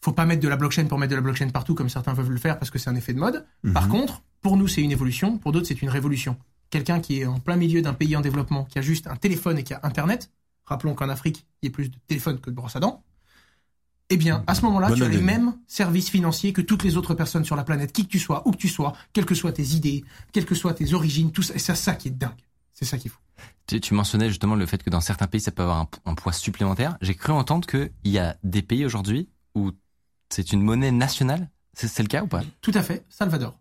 [0.00, 2.28] Faut pas mettre de la blockchain pour mettre de la blockchain partout comme certains veulent
[2.28, 3.44] le faire parce que c'est un effet de mode.
[3.74, 5.38] Par contre, pour nous, c'est une évolution.
[5.38, 6.36] Pour d'autres, c'est une révolution.
[6.70, 9.58] Quelqu'un qui est en plein milieu d'un pays en développement, qui a juste un téléphone
[9.58, 10.30] et qui a Internet.
[10.66, 13.02] Rappelons qu'en Afrique, il y a plus de téléphones que de brosses à dents.
[14.12, 17.14] Eh bien, à ce moment-là, tu as les mêmes services financiers que toutes les autres
[17.14, 19.52] personnes sur la planète, qui que tu sois, où que tu sois, quelles que soient
[19.52, 21.54] tes idées, quelles que soient tes origines, tout ça.
[21.54, 22.42] Et c'est ça qui est dingue.
[22.74, 23.20] C'est ça qu'il faut.
[23.66, 26.14] Tu, tu mentionnais justement le fait que dans certains pays, ça peut avoir un, un
[26.14, 26.98] poids supplémentaire.
[27.00, 29.70] J'ai cru entendre qu'il y a des pays aujourd'hui où
[30.28, 31.48] c'est une monnaie nationale.
[31.72, 32.42] C'est c'est le cas ou pas?
[32.60, 33.58] Tout à fait, Salvador.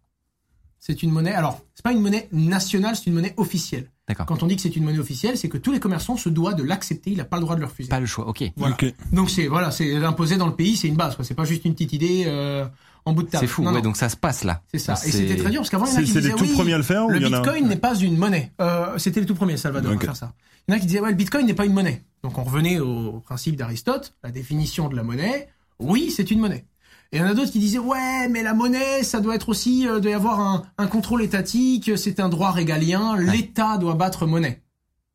[0.79, 1.33] C'est une monnaie.
[1.33, 3.90] Alors, c'est pas une monnaie nationale, c'est une monnaie officielle.
[4.07, 4.25] D'accord.
[4.25, 6.55] Quand on dit que c'est une monnaie officielle, c'est que tous les commerçants se doivent
[6.55, 7.11] de l'accepter.
[7.11, 7.87] Il n'a pas le droit de le refuser.
[7.89, 8.27] Pas le choix.
[8.27, 8.43] Ok.
[8.57, 8.75] Voilà.
[9.13, 11.15] Donc c'est voilà, c'est imposé dans le pays, c'est une base.
[11.15, 11.23] quoi.
[11.23, 12.65] C'est pas juste une petite idée euh,
[13.05, 13.41] en bout de table.
[13.45, 13.61] C'est fou.
[13.61, 14.61] Non, ouais, non, donc ça se passe là.
[14.71, 14.95] c'est ça.
[15.05, 16.43] Et c'était très dur parce qu'avant il y en a qui c'est disaient les tout
[16.45, 18.17] oui, premiers à le faire ou le il y en a Bitcoin n'est pas une
[18.17, 18.51] monnaie.
[18.59, 20.01] Euh, c'était le tout premier Salvador Ok.
[20.03, 20.33] à faire ça.
[20.67, 22.03] Il y en a qui disaient ouais, le Bitcoin n'est pas une monnaie.
[22.23, 25.47] Donc on revenait au principe d'Aristote, la définition de la monnaie.
[25.79, 26.65] Oui, c'est une monnaie.
[27.13, 29.49] Et il y en a d'autres qui disaient ouais, mais la monnaie, ça doit être
[29.49, 33.95] aussi euh, doit y avoir un, un contrôle étatique, c'est un droit régalien, l'État doit
[33.95, 34.61] battre monnaie.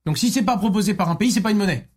[0.05, 1.89] Donc si c'est pas proposé par un pays, c'est pas une monnaie.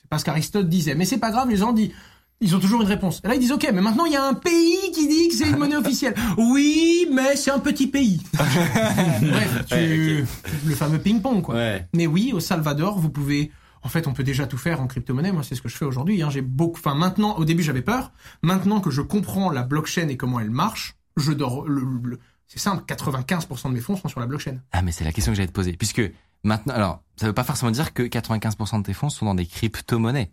[0.00, 0.94] C'est pas ce qu'Aristote disait.
[0.94, 1.92] Mais c'est pas grave, les gens disent,
[2.40, 3.20] ils ont toujours une réponse.
[3.24, 5.34] Et là, ils disent, ok, mais maintenant, il y a un pays qui dit que
[5.34, 6.14] c'est une monnaie officielle.
[6.36, 8.20] Oui, mais c'est un petit pays.
[8.34, 10.24] Bref, tu...
[10.66, 11.54] le fameux ping-pong, quoi.
[11.54, 11.86] Ouais.
[11.94, 13.50] Mais oui, au Salvador, vous pouvez
[13.86, 15.30] En fait, on peut déjà tout faire en crypto-monnaie.
[15.30, 16.20] Moi, c'est ce que je fais aujourd'hui.
[16.20, 16.28] Hein.
[16.28, 16.80] J'ai beaucoup.
[16.80, 18.10] Enfin, maintenant, au début, j'avais peur.
[18.42, 21.68] Maintenant que je comprends la blockchain et comment elle marche, je dors.
[21.68, 22.18] Le, le-
[22.48, 22.82] c'est simple.
[22.92, 24.58] 95% de mes fonds sont sur la blockchain.
[24.72, 25.74] Ah, mais c'est la question que j'allais te poser.
[25.76, 26.02] Puisque
[26.42, 29.46] maintenant, alors, ça veut pas forcément dire que 95% de tes fonds sont dans des
[29.46, 30.32] crypto-monnaies.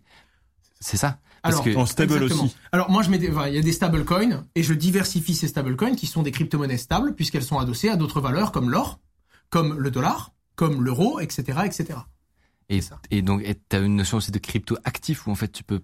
[0.80, 2.42] C'est ça Parce Alors, que En stable Exactement.
[2.44, 2.56] aussi.
[2.72, 5.94] Alors moi je mets des, il y a des stablecoins et je diversifie ces stablecoins
[5.94, 8.98] qui sont des crypto-monnaies stables puisqu'elles sont adossées à d'autres valeurs comme l'or,
[9.48, 12.00] comme le dollar, comme l'euro, etc., etc.
[12.68, 12.98] et, ça.
[13.10, 15.80] et donc, tu as une notion aussi de crypto actif où en fait tu peux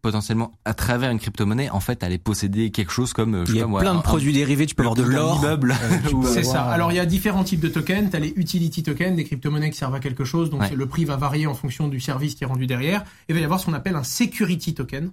[0.00, 3.54] potentiellement, à travers une crypto-monnaie, en fait, aller posséder quelque chose comme, euh, je Il
[3.56, 5.40] y sais a moi, plein de un- produits dérivés, tu peux avoir de l'or.
[6.08, 6.68] tu peux C'est ça.
[6.68, 8.08] euh, Alors il y a différents types de tokens.
[8.10, 10.70] T'as les utility tokens, des crypto-monnaies qui servent à quelque chose, donc Ouais.
[10.74, 13.00] le prix va varier en fonction du service qui est rendu derrière.
[13.02, 15.10] Et il va y avoir ce qu'on appelle un security token.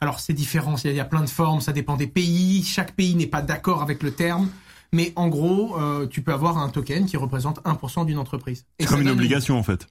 [0.00, 2.64] Alors c'est différent, il y a- plein de formes, ça dépend des pays.
[2.64, 4.48] Chaque pays n'est pas d'accord avec le terme.
[4.94, 8.64] Mais en gros, euh, tu peux avoir un token qui représente 1% d'une entreprise.
[8.78, 9.86] Et C'est comme une obligation en fait.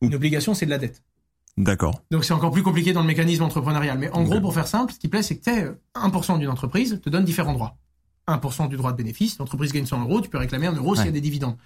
[0.00, 1.02] Une obligation, c'est de la dette.
[1.56, 2.02] D'accord.
[2.10, 3.98] Donc c'est encore plus compliqué dans le mécanisme entrepreneurial.
[3.98, 7.00] Mais en gros, pour faire simple, ce qui plaît, c'est que t'es 1% d'une entreprise
[7.02, 7.76] te donne différents droits.
[8.28, 11.06] 1% du droit de bénéfice, l'entreprise gagne 100 euros, tu peux réclamer un euro s'il
[11.06, 11.56] y a des dividendes.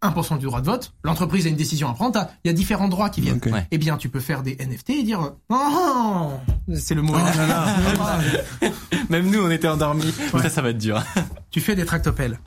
[0.00, 2.52] 1% du droit de vote, l'entreprise a une décision à prendre, t'as- il y a
[2.52, 3.40] différents droits qui viennent.
[3.46, 3.66] Ouais.
[3.70, 6.32] Eh bien, tu peux faire des NFT et dire, euh, oh,
[6.74, 7.14] c'est le mot.
[9.10, 10.12] Même nous, on était endormis.
[10.32, 11.02] Ça, ça va être dur.
[11.50, 12.38] tu fais des tractopelles.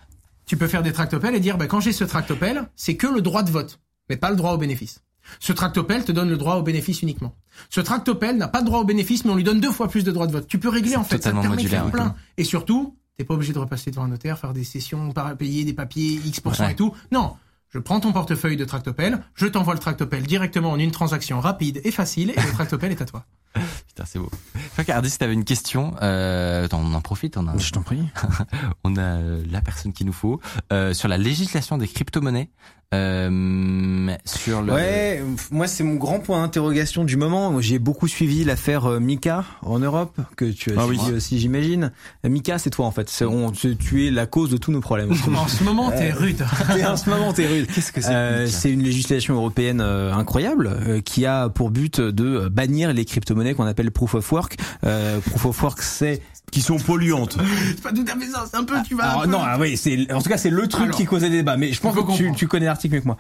[0.46, 3.22] Tu peux faire des tractopelles et dire, bah, quand j'ai ce tractopelle, c'est que le
[3.22, 5.02] droit de vote, mais pas le droit au bénéfice.
[5.40, 7.34] Ce tractopelle te donne le droit au bénéfice uniquement.
[7.70, 10.04] Ce tractopelle n'a pas de droit au bénéfice, mais on lui donne deux fois plus
[10.04, 10.48] de droits de vote.
[10.48, 12.16] Tu peux régler en fait, ça te totalement de faire modulaire, plein.
[12.38, 15.74] Et surtout, t'es pas obligé de repasser devant un notaire, faire des sessions, payer des
[15.74, 16.72] papiers X% Ouais.
[16.72, 16.94] et tout.
[17.12, 17.34] Non.
[17.70, 21.82] Je prends ton portefeuille de tractopelle, je t'envoie le tractopelle directement en une transaction rapide
[21.84, 23.26] et facile, et le tractopelle est à toi.
[23.88, 24.30] Putain, c'est beau.
[24.78, 28.02] Regarde, si t'avais une question, euh, attends, on en profite, on a, Je t'en prie.
[28.84, 30.40] on a euh, la personne qu'il nous faut
[30.72, 32.50] euh, sur la législation des crypto-monnaies,
[32.94, 34.74] euh, sur le.
[34.74, 37.52] Ouais, moi c'est mon grand point d'interrogation du moment.
[37.52, 41.14] Moi, J'ai beaucoup suivi l'affaire euh, Mika en Europe, que tu as Ah suivi oui.
[41.14, 41.92] aussi j'imagine.
[42.26, 43.10] Euh, Mika c'est toi en fait.
[43.10, 45.12] C'est- on- tu es la cause de tous nos problèmes.
[45.36, 46.46] En ce moment, t'es rude.
[46.88, 47.68] En ce moment t'es rude.
[47.68, 52.00] Qu'est-ce que c'est Euh, c'est une législation européenne euh, incroyable euh, qui a pour but
[52.00, 54.58] de bannir les crypto-monnaies qu'on appelle proof of work.
[54.84, 57.38] Euh, proof of work c'est Qui sont polluantes.
[57.68, 59.40] C'est pas tout à fait ça, c'est un peu, tu vas un alors, peu- non
[59.42, 61.74] ah oui c'est en tout cas c'est le truc Alors, qui causait des débats mais
[61.74, 63.18] je pense que tu, connais l'article mieux que moi.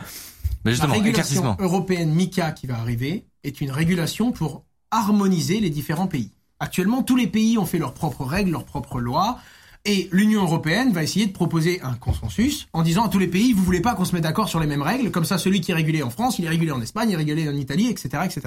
[0.65, 1.57] Mais La justement, régulation éclaircissement.
[1.59, 6.31] européenne MICA qui va arriver est une régulation pour harmoniser les différents pays.
[6.59, 9.37] Actuellement, tous les pays ont fait leurs propres règles, leurs propres lois,
[9.85, 13.53] et l'Union européenne va essayer de proposer un consensus en disant à tous les pays,
[13.53, 15.71] vous voulez pas qu'on se mette d'accord sur les mêmes règles, comme ça celui qui
[15.71, 18.23] est régulé en France, il est régulé en Espagne, il est régulé en Italie, etc.,
[18.25, 18.41] etc.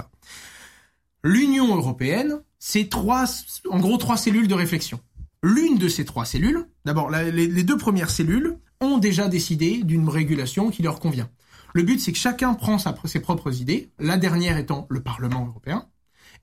[1.23, 3.25] L'Union européenne, c'est trois,
[3.71, 5.01] en gros, trois cellules de réflexion.
[5.43, 10.09] L'une de ces trois cellules, d'abord, les, les deux premières cellules ont déjà décidé d'une
[10.09, 11.29] régulation qui leur convient.
[11.75, 15.47] Le but, c'est que chacun prend sa- ses propres idées, la dernière étant le Parlement
[15.47, 15.87] européen.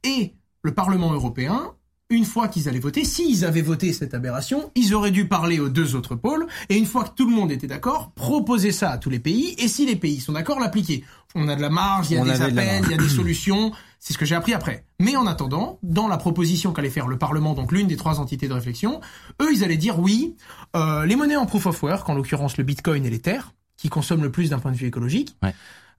[0.03, 1.73] Et le Parlement européen,
[2.09, 5.69] une fois qu'ils allaient voter, s'ils avaient voté cette aberration, ils auraient dû parler aux
[5.69, 8.97] deux autres pôles, et une fois que tout le monde était d'accord, proposer ça à
[8.97, 11.03] tous les pays, et si les pays sont d'accord, l'appliquer.
[11.35, 12.97] On a de la marge, il y a On des de appels, il y a
[12.97, 14.85] des solutions, c'est ce que j'ai appris après.
[14.99, 18.47] Mais en attendant, dans la proposition qu'allait faire le Parlement, donc l'une des trois entités
[18.47, 19.01] de réflexion,
[19.41, 20.35] eux, ils allaient dire oui,
[20.75, 23.39] euh, les monnaies en proof of work, en l'occurrence le Bitcoin et l'Ether,
[23.77, 25.53] qui consomment le plus d'un point de vue écologique, Ouais.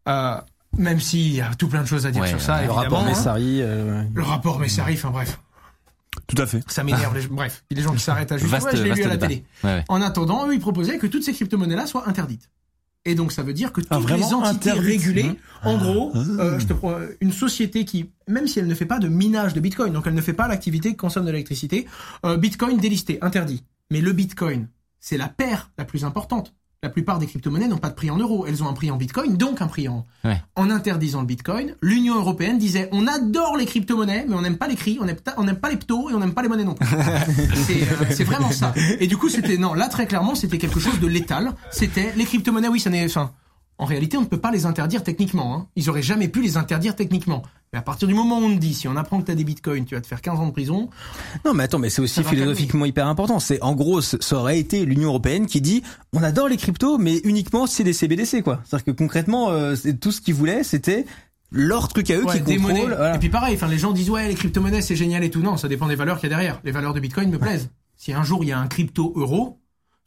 [0.08, 0.36] euh,
[0.76, 2.80] même s'il y a tout plein de choses à dire Ouais, sur ça, Le évidemment.
[2.82, 3.06] rapport hein.
[3.06, 3.62] Messari.
[3.62, 5.38] euh, Le rapport Messari, enfin bref,
[6.26, 6.60] Tout à fait.
[6.70, 7.14] ça m'énerve.
[7.14, 8.50] les gens- Bref, il y a des gens qui s'arrêtent à juste.
[8.50, 9.26] Vaste- ouais, je l'ai lu à la débat.
[9.28, 9.44] télé.
[9.64, 9.84] Ouais, ouais.
[9.88, 12.50] En attendant, eux, ils proposaient que toutes ces crypto-monnaies-là soient interdites.
[13.04, 15.36] Et donc, ça veut dire que toutes Ah, vraiment les entités régulées, Mmh.
[15.68, 16.18] en gros, Ah.
[16.18, 19.54] euh, je te pro- une société qui, même si elle ne fait pas de minage
[19.54, 21.86] de Bitcoin, donc elle ne fait pas l'activité qui consomme de l'électricité,
[22.26, 23.64] euh, Bitcoin délisté, interdit.
[23.90, 24.68] Mais le Bitcoin,
[25.00, 26.52] c'est la paire la plus importante.
[26.84, 28.46] La plupart des crypto-monnaies n'ont pas de prix en euros.
[28.46, 30.06] Elles ont un prix en Bitcoin, donc un prix en.
[30.22, 30.40] Ouais.
[30.54, 34.68] En interdisant le Bitcoin, l'Union européenne disait on adore les crypto-monnaies, mais on n'aime pas
[34.68, 36.86] les cris, on n'aime pas- les ptos et on n'aime pas les monnaies non plus.
[37.66, 38.72] c'est euh, vraiment ça.
[39.00, 41.52] Et du coup, c'était non, là très clairement, c'était quelque chose de létal.
[41.72, 43.04] C'était les crypto-monnaies, oui, ça n'est.
[43.06, 43.32] Enfin,
[43.78, 45.54] en réalité, on ne peut pas les interdire techniquement.
[45.54, 45.66] Hein.
[45.76, 47.42] Ils auraient jamais pu les interdire techniquement.
[47.72, 49.34] Mais à partir du moment où on te dit, si on apprend que tu as
[49.34, 50.88] des bitcoins, tu vas te faire 15 ans de prison.
[51.44, 53.38] Non, mais attends, mais c'est aussi philosophiquement hyper important.
[53.40, 55.82] C'est en gros, ça aurait été l'Union européenne qui dit
[56.14, 58.60] on adore les cryptos, mais uniquement si c'est des CBDC, quoi.
[58.64, 61.04] C'est-à-dire que concrètement, euh, c'est tout ce qu'ils voulaient, c'était
[61.50, 62.80] leur truc à eux Ouais, qui monnaies.
[62.80, 63.14] voilà.
[63.16, 65.40] Et puis pareil, enfin les gens disent ouais les crypto-monnaies c'est génial et tout.
[65.40, 66.60] Non, ça dépend des valeurs qu'il y a derrière.
[66.64, 67.68] Les valeurs de Bitcoin me plaisent.
[67.96, 69.57] Si un jour il y a un crypto euro,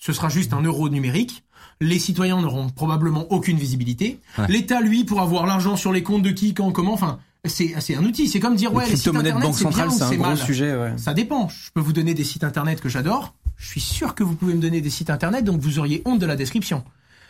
[0.01, 1.43] ce sera juste un euro numérique.
[1.79, 4.19] Les citoyens n'auront probablement aucune visibilité.
[4.37, 4.47] Ouais.
[4.49, 6.93] L'État lui pourra voir l'argent sur les comptes de qui, quand, comment.
[6.93, 8.27] Enfin, c'est un outil.
[8.27, 10.27] C'est comme dire ouais les sites crypto-monnaies de internet banque c'est bien c'est un gros
[10.29, 10.37] mal.
[10.37, 10.75] sujet.
[10.75, 10.93] Ouais.
[10.97, 11.47] Ça dépend.
[11.49, 13.35] Je peux vous donner des sites internet que j'adore.
[13.57, 16.19] Je suis sûr que vous pouvez me donner des sites internet, donc vous auriez honte
[16.19, 16.83] de la description.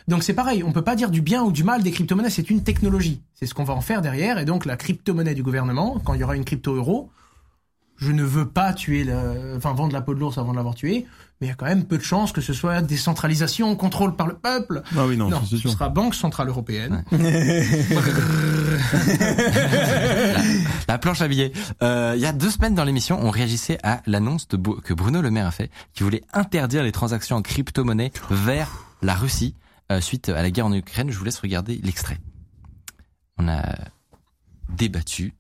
[0.08, 2.50] Donc c'est pareil, on peut pas dire du bien ou du mal des crypto-monnaies, c'est
[2.50, 3.22] une technologie.
[3.36, 4.40] C'est ce qu'on va en faire derrière.
[4.40, 7.12] Et donc la crypto-monnaie du gouvernement, quand il y aura une crypto-euro,
[8.02, 10.74] je ne veux pas tuer, le, enfin vendre la peau de l'ours avant de l'avoir
[10.76, 11.06] tué,
[11.40, 14.28] mais il y a quand même peu de chances que ce soit décentralisation, contrôle par
[14.28, 14.82] le peuple.
[14.98, 15.72] Ah oui, non, Non, c'est ce sûr.
[15.72, 17.04] sera Banque Centrale Européenne.
[20.88, 21.52] La planche à billets.
[21.82, 24.94] Euh, il y a deux semaines dans l'émission, on réagissait à l'annonce de Bo- que
[24.94, 28.70] Bruno Le Maire a fait, qui voulait interdire les transactions en crypto-monnaie vers
[29.02, 29.56] la Russie
[29.92, 31.12] euh, suite à la guerre en Ukraine.
[31.12, 32.18] Je vous laisse regarder l'extrait.
[33.38, 33.64] On a
[34.70, 35.34] débattu.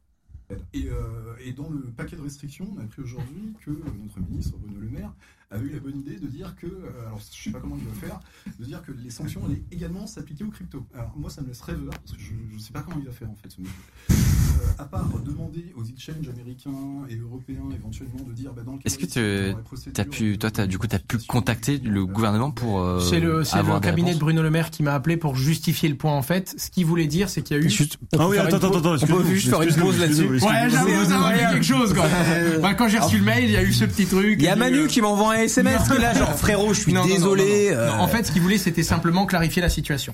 [0.74, 4.58] Et, euh, et dans le paquet de restrictions, on a appris aujourd'hui que notre ministre
[4.58, 5.14] Bruno Le Maire
[5.52, 7.86] a eu la bonne idée de dire que, euh, alors je sais pas comment il
[7.88, 8.20] va faire,
[8.60, 10.86] de dire que les sanctions allaient également s'appliquer aux cryptos.
[10.96, 13.12] Alors moi ça me laisse rêveur parce que je ne sais pas comment il va
[13.12, 13.76] faire en fait ce monsieur.
[14.12, 14.14] Euh,
[14.78, 16.72] à part demander aux exchanges américains
[17.10, 20.68] et européens éventuellement de dire bah, dans le Est-ce que tu- T'as pu, toi, t'as,
[20.68, 24.20] du coup, t'as pu de- contacter le gouvernement pour euh, C'est le, le cabinet de
[24.20, 26.54] Bruno Le Maire qui m'a appelé pour justifier le point en fait.
[26.58, 27.70] Ce qu'il voulait dire, c'est qu'il y a eu.
[27.70, 30.28] Juste- Ah oui, attends, attends, attends, On peut juste faire une pause là-dessus.
[30.28, 32.06] Ouais, fait quelque chose quoi.
[32.62, 34.36] Bah, quand j'ai reçu le mail, il y a eu ce petit truc.
[34.40, 36.94] Il y a Manu qui m'envoie un SMS qui est là, genre frérot, je suis
[36.94, 37.72] Non, désolé.
[37.72, 37.82] non, non.
[37.82, 40.14] euh, en fait, ce qu'il voulait, c'était simplement clarifier la situation.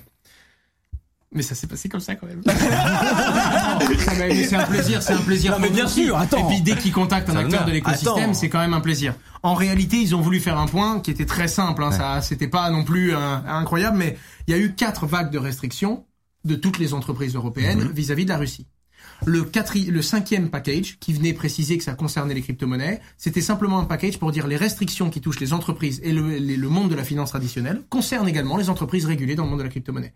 [1.30, 2.40] Mais ça s'est passé comme ça quand même.
[2.50, 3.78] Ah,
[4.18, 5.52] mais c'est un plaisir, c'est un plaisir.
[5.52, 6.48] Non, mais bien sûr, attends.
[6.48, 9.14] Et puis dès qu'ils contactent un acteur de l'écosystème, c'est quand même un plaisir.
[9.42, 11.82] En réalité, ils ont voulu faire un point qui était très simple.
[11.82, 15.30] Hein, Ça, c'était pas non plus euh, incroyable, mais il y a eu quatre vagues
[15.30, 16.04] de restrictions
[16.44, 17.92] de toutes les entreprises européennes Mhm.
[17.92, 18.66] vis-à-vis de la Russie.
[19.24, 23.78] Le, quatri- le cinquième package, qui venait préciser que ça concernait les crypto-monnaies, c'était simplement
[23.78, 27.04] un package pour dire les restrictions qui touchent les entreprises et le, monde de la
[27.04, 30.14] finance traditionnelle concernent également les entreprises régulées dans le monde de la crypto-monnaie.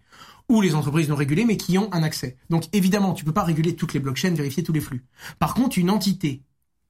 [0.49, 2.37] Ou les entreprises non régulées mais qui ont un accès.
[2.51, 5.05] Donc évidemment, tu peux pas réguler toutes les blockchains, vérifier tous les flux.
[5.39, 6.43] Par contre, une entité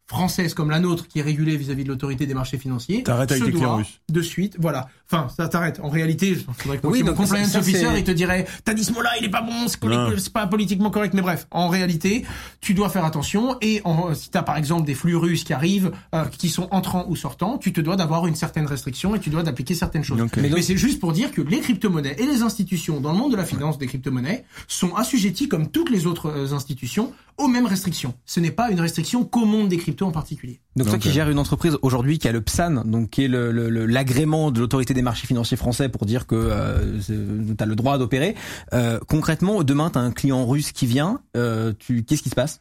[0.06, 3.44] française comme la nôtre qui est régulée vis-à-vis de l'autorité des marchés financiers T'arrêtes avec
[3.44, 4.00] les doit russes.
[4.10, 4.88] de suite, voilà.
[5.10, 5.80] Enfin, ça t'arrête.
[5.82, 9.10] En réalité, faudrait que Oui, mon compliance officer il te dirait t'as dit ce mot-là,
[9.18, 11.14] il est pas bon, c'est pas politiquement correct.
[11.14, 12.24] Mais bref, en réalité,
[12.60, 13.56] tu dois faire attention.
[13.60, 17.06] Et en, si t'as par exemple des flux russes qui arrivent, euh, qui sont entrants
[17.08, 20.22] ou sortants, tu te dois d'avoir une certaine restriction et tu dois d'appliquer certaines choses.
[20.36, 23.36] Mais, c'est juste pour dire que les crypto-monnaies et les institutions dans le monde de
[23.36, 28.14] la finance des crypto-monnaies sont assujettis comme toutes les autres euh, institutions aux mêmes restrictions.
[28.26, 30.60] Ce n'est pas une restriction qu'au monde des cryptos en particulier.
[30.76, 33.28] Donc toi qui euh, gères une entreprise aujourd'hui qui a le PSAN, donc qui est
[33.28, 37.56] le- le- le- l'agrément de l'autorité des marchés financiers français pour dire que euh, tu
[37.58, 38.34] as le droit d'opérer.
[38.72, 42.34] Euh, concrètement, demain tu as un client russe qui vient, euh, tu qu'est-ce qui se
[42.34, 42.60] passe?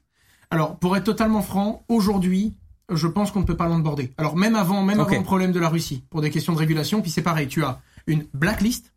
[0.49, 2.53] Alors, pour être totalement franc, aujourd'hui,
[2.93, 4.12] je pense qu'on ne peut pas l'onboarder.
[4.17, 7.01] Alors, même avant, même avant le problème de la Russie, pour des questions de régulation,
[7.01, 8.91] puis c'est pareil, tu as une blacklist,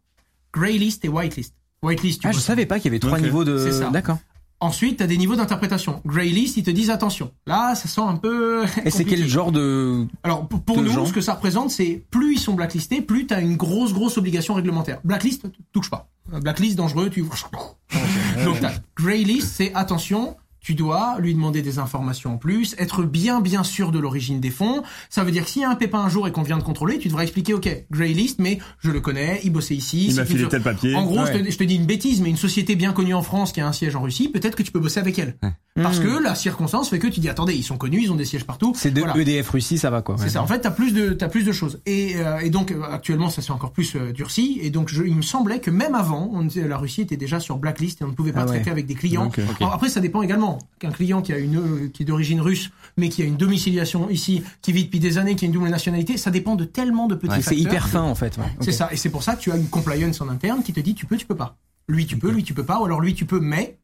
[0.53, 1.55] graylist et whitelist.
[1.83, 3.59] Whitelist, tu Ah, je savais pas qu'il y avait trois niveaux de.
[3.59, 3.91] C'est ça.
[3.91, 4.19] D'accord.
[4.61, 6.01] Ensuite, tu as des niveaux d'interprétation.
[6.07, 7.33] Graylist, ils te disent attention.
[7.47, 8.65] Là, ça sent un peu.
[8.85, 12.03] Et c'est quel genre de Alors, pour, de nous, gens ce que ça représente, c'est
[12.11, 15.01] plus ils sont blacklistés, plus tu as une grosse, grosse obligation réglementaire.
[15.05, 16.09] Blacklist, touche pas.
[16.27, 17.23] Blacklist, dangereux, tu...
[18.45, 18.57] Donc,
[18.97, 23.93] Graylist, c'est attention, tu dois lui demander des informations en plus, être bien, bien sûr
[23.93, 24.83] de l'origine des fonds.
[25.11, 26.63] Ça veut dire que s'il y a un pépin un jour et qu'on vient de
[26.63, 30.07] contrôler, tu devras expliquer, OK, Graylist, mais je le connais, il bossait ici.
[30.09, 30.95] Il m'a filé tel papier.
[30.97, 31.33] En gros, Ouais.
[31.33, 33.61] je, te, je te dis une bêtise, mais une société bien connue en France qui
[33.61, 35.37] a un siège en Russie, peut-être que tu peux bosser avec elle.
[35.83, 36.03] Parce Hmm.
[36.05, 38.45] que la circonstance fait que tu dis, attendez, ils sont connus, ils ont des sièges
[38.45, 38.73] partout.
[38.77, 39.19] C'est de Voilà.
[39.19, 40.15] EDF Russie, ça va quoi.
[40.19, 40.41] C'est ça.
[40.41, 41.81] En fait, t'as plus de t'as plus de choses.
[41.85, 44.61] Et, euh, et donc euh, actuellement, ça s'est encore plus euh, durci.
[44.63, 47.41] Et donc, je, il me semblait que même avant, on, disait- la Russie était déjà
[47.41, 48.51] sur blacklist et on ne pouvait pas Ah ouais.
[48.57, 49.27] traiter avec des clients.
[49.27, 49.41] Ok.
[49.59, 50.61] Alors, après, ça dépend également.
[50.79, 54.09] Qu'un client qui a une euh, qui est d'origine russe, mais qui a une domiciliation
[54.11, 57.09] ici, qui vit depuis des années, qui a une double nationalité, ça dépend de tellement
[57.09, 58.39] de petits Ouais, C'est hyper fin en fait.
[58.39, 58.45] ouais.
[58.61, 58.91] C'est ça.
[58.93, 61.05] Et c'est pour ça que tu as une compliance en interne qui te dit tu
[61.07, 61.57] peux, tu peux pas.
[61.89, 63.77] Lui tu peux, lui tu peux pas, ou alors lui tu peux, mais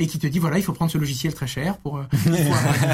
[0.00, 2.04] et qui te dit voilà il faut prendre ce logiciel très cher pour euh,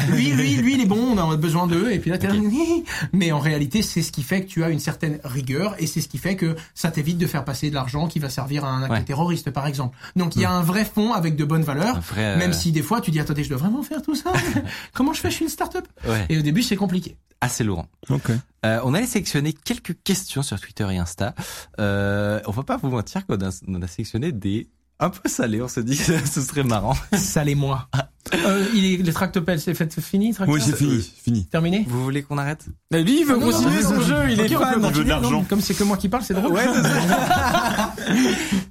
[0.08, 2.34] lui lui lui il est bon on a besoin d'eux et puis là t'es là,
[3.12, 6.00] mais en réalité c'est ce qui fait que tu as une certaine rigueur et c'est
[6.00, 8.68] ce qui fait que ça t'évite de faire passer de l'argent qui va servir à
[8.70, 9.02] un acte Ouais.
[9.04, 12.38] terroriste par exemple donc il y a un vrai fond avec de bonnes valeurs euh,
[12.38, 14.32] même si des fois tu dis attendez je dois vraiment faire tout ça
[14.94, 15.30] comment je fais?
[15.30, 17.84] Je suis une start-up Ouais, et au début c'est compliqué assez lourd.
[18.08, 18.30] Ok.
[18.64, 21.34] Euh, on allait sélectionner quelques questions sur Twitter et Insta.
[21.78, 24.68] Euh, on va pas vous mentir qu'on a, on a sélectionné des
[25.04, 25.60] un peu salés.
[25.62, 26.96] On se dit que ce serait marrant.
[27.14, 27.88] salez-moi
[28.32, 31.44] euh, il est le tractopelle c'est fait fini tractopelle Oui, c'est fini, fini.
[31.44, 34.16] terminé Vous voulez qu'on arrête Mais lui, il veut Non, non, continuer non, son jeu,
[34.30, 34.82] il est fan.
[34.82, 35.44] Il veut de l'argent.
[35.46, 36.50] Comme c'est que moi qui parle, c'est drôle.
[36.52, 37.94] Ouais, c'est ça.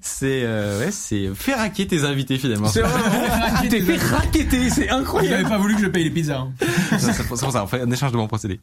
[0.01, 2.67] C'est euh, ouais, c'est faire hacker tes invités finalement.
[2.67, 3.01] C'est vrai,
[3.61, 5.49] tu t'es fait raqueter, c'est Il avait incroyable.
[5.49, 6.39] pas voulu que je paye les pizzas.
[6.39, 6.51] hein.
[6.97, 8.59] Ça, C'est pour c'est pour ça, on fait un échange de bons procédés.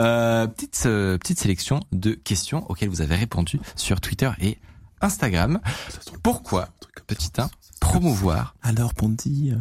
[0.00, 4.58] Euh, petite euh, petite sélection de questions auxquelles vous avez répondu sur Twitter et
[5.00, 5.60] Instagram.
[6.22, 6.68] Pourquoi,
[7.06, 7.48] petit 1,
[7.80, 9.52] promouvoir Alors, Ponty.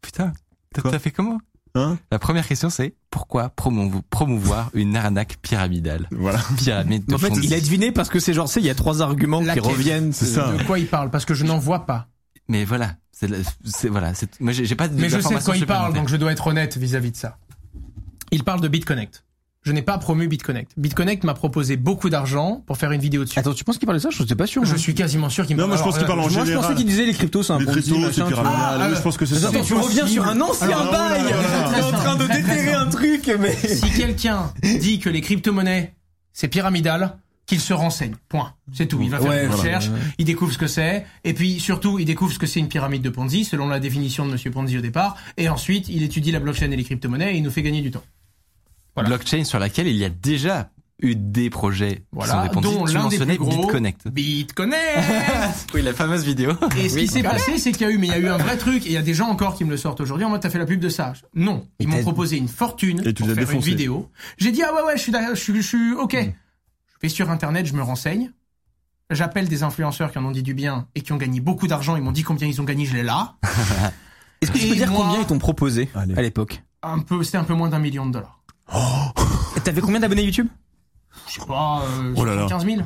[0.00, 0.32] Putain,
[0.72, 1.38] t'as fait comment
[1.76, 6.08] Hein La première question c'est pourquoi pourquoi promouvo- promouvoir une arnaque pyramidale?
[6.12, 6.40] Voilà.
[6.56, 8.74] Pyramide de En fait, il a deviné parce que c'est genre, c'est il y a
[8.76, 10.12] trois arguments Laquelle qui reviennent.
[10.12, 10.52] C'est ça.
[10.52, 11.10] De quoi il parle?
[11.10, 12.08] Parce que je n'en vois pas.
[12.48, 15.56] Mais voilà, c'est voilà, c'est moi j'ai j'ai pas de Mais je sais de quoi
[15.56, 17.38] il parle, donc je dois être honnête vis-à-vis de ça.
[18.30, 19.23] Il parle de BitConnect.
[19.64, 20.72] Je n'ai pas promu BitConnect.
[20.76, 23.38] BitConnect m'a proposé beaucoup d'argent pour faire une vidéo dessus.
[23.38, 24.10] Attends, tu penses qu'il parle de ça?
[24.10, 24.62] Je sais pas sûr.
[24.64, 24.78] je moi.
[24.78, 26.62] suis quasiment sûr qu'il me Non, moi je pense qu'il parle en Moi, je général.
[26.62, 28.78] pensais qu'il disait les cryptos, c'est un Les cryptos, c'est pyramidal.
[28.80, 29.48] Ah, je pense que c'est ça.
[29.48, 31.22] Attends, tu reviens sur un ancien Alors, bail.
[31.78, 33.54] est en train de déterrer un truc, mais.
[33.56, 35.94] Si quelqu'un dit que les crypto-monnaies,
[36.34, 38.14] c'est pyramidal, qu'il se renseigne.
[38.28, 38.52] Point.
[38.72, 39.00] C'est tout.
[39.02, 39.62] Il va faire Ouais, une voilà.
[39.62, 42.68] recherche, il découvre ce que c'est, et puis surtout, il découvre ce que c'est une
[42.68, 46.32] pyramide de Ponzi, selon la définition de Monsieur Ponzi au départ, et ensuite, il étudie
[46.32, 48.02] la blockchain et les crypto-monnaies, et il nous fait gagner du temps.
[48.94, 49.08] Voilà.
[49.10, 50.70] blockchain sur laquelle il y a déjà
[51.02, 52.66] eu des projets qui Voilà, sont des Ponzi.
[52.78, 54.08] dont tu l'un des mentionnais plus gros, BitConnect.
[54.08, 56.52] BitConnect Oui, la fameuse vidéo.
[56.78, 58.28] Et ce qui s'est passé, c'est qu'il y a eu, mais il y a eu
[58.28, 60.24] un vrai truc, et il y a des gens encore qui me le sortent aujourd'hui
[60.24, 61.12] en mode t'as fait la pub de ça.
[61.34, 64.08] Non, ils m'ont proposé une fortune Et tu pour faire une vidéo.
[64.38, 66.16] J'ai dit ah ouais ouais, je suis je suis, je suis ok.
[66.16, 68.30] Je vais sur internet, je me renseigne.
[69.10, 71.96] J'appelle des influenceurs qui en ont dit du bien et qui ont gagné beaucoup d'argent.
[71.96, 73.34] Ils m'ont dit combien ils ont gagné, je l'ai là.
[74.40, 76.14] Est-ce que tu peux dire moi- combien ils t'ont proposé Allez.
[76.16, 76.62] à l'époque?
[76.82, 78.40] Un peu, c'était un peu moins d'un million de dollars.
[79.64, 80.48] T'avais combien d'abonnés YouTube?
[81.28, 82.46] Je sais pas, euh, Oh là là.
[82.48, 82.78] 15 000.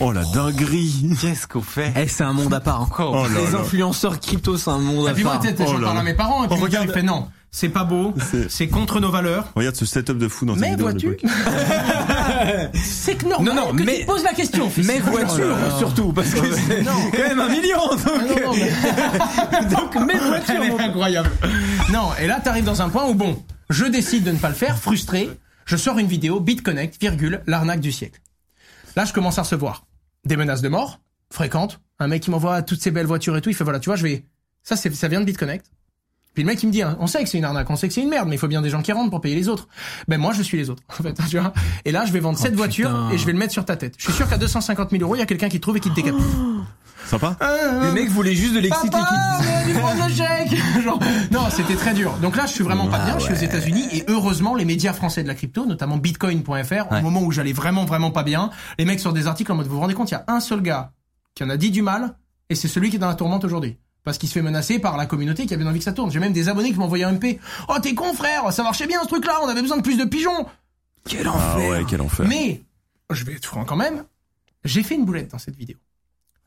[0.00, 1.10] Oh la dinguerie.
[1.20, 1.92] Qu'est-ce qu'on fait?
[1.96, 2.82] Eh, c'est un monde à part.
[2.82, 3.12] Encore.
[3.14, 3.58] Oh là Les là.
[3.60, 5.42] influenceurs crypto, c'est un monde à puis moi, part.
[5.42, 6.86] peut-être, Oh j'en parle à mes parents, et puis Oh, regarde.
[6.88, 9.48] il fait non, c'est pas beau, C'est- c'est contre nos valeurs.
[9.54, 11.16] Regarde ce setup de fou dans Mais vois-tu.
[12.74, 14.68] C'est que normal Non, non, que mais- tu poses la question.
[14.70, 14.86] fils.
[14.86, 17.78] Mes voitures, surtout, parce que c'est quand même un million.
[17.90, 20.64] Ah, Donc, non, non, mais- donc mes voitures.
[20.68, 21.30] Mon- incroyable.
[21.92, 24.54] Non, et là, t'arrives dans un point où, bon, je décide de ne pas le
[24.54, 25.30] faire, frustré.
[25.64, 28.20] Je sors une vidéo, BitConnect, virgule, l'arnaque du siècle.
[28.96, 29.86] Là, je commence à recevoir
[30.24, 31.00] des menaces de mort,
[31.30, 31.80] fréquentes.
[31.98, 33.96] Un mec qui m'envoie toutes ces belles voitures et tout, il fait, voilà, tu vois,
[33.96, 34.24] je vais...
[34.62, 35.66] Ça, c'est, ça vient de BitConnect.
[36.34, 37.86] Puis le mec, il me dit, hein, on sait que c'est une arnaque, on sait
[37.86, 39.48] que c'est une merde, mais il faut bien des gens qui rentrent pour payer les
[39.48, 39.68] autres.
[40.08, 41.52] Ben moi, je suis les autres, en fait, tu vois.
[41.84, 43.94] Et là, je vais vendre cette voiture et je vais le mettre sur ta tête.
[43.98, 45.80] Je suis sûr qu'à 250 000 euros, il y a quelqu'un qui te trouve et
[45.80, 46.20] qui te décapite.
[47.18, 48.90] Sympa Le mec voulait juste de l'exciter.
[48.90, 50.98] Papa, on a dû prendre le chèque Genre,
[51.30, 52.12] Non, c'était très dur.
[52.20, 53.18] Donc là, je suis vraiment pas bien.
[53.18, 57.00] Je suis aux États-Unis et heureusement, les médias français de la crypto, notamment Bitcoin.fr, au
[57.02, 59.74] moment où j'allais vraiment, vraiment pas bien, les mecs sortent des articles en mode vous
[59.74, 60.90] vous rendez compte, il y a un seul gars
[61.34, 62.16] qui en a dit du mal
[62.50, 63.78] et c'est celui qui est dans la tourmente aujourd'hui.
[64.02, 66.10] Parce qu'il se fait menacer par la communauté qui avait envie que ça tourne.
[66.10, 67.38] J'ai même des abonnés qui m'ont envoyé un MP.
[67.68, 70.04] Oh, t'es con, frère, ça marchait bien ce truc-là, on avait besoin de plus de
[70.04, 70.46] pigeons.
[71.08, 71.70] Quel Ah enfer.
[71.70, 72.26] ouais, quel enfer.
[72.26, 72.62] Mais,
[73.10, 74.04] je vais être franc quand même,
[74.64, 75.76] j'ai fait une boulette dans cette vidéo.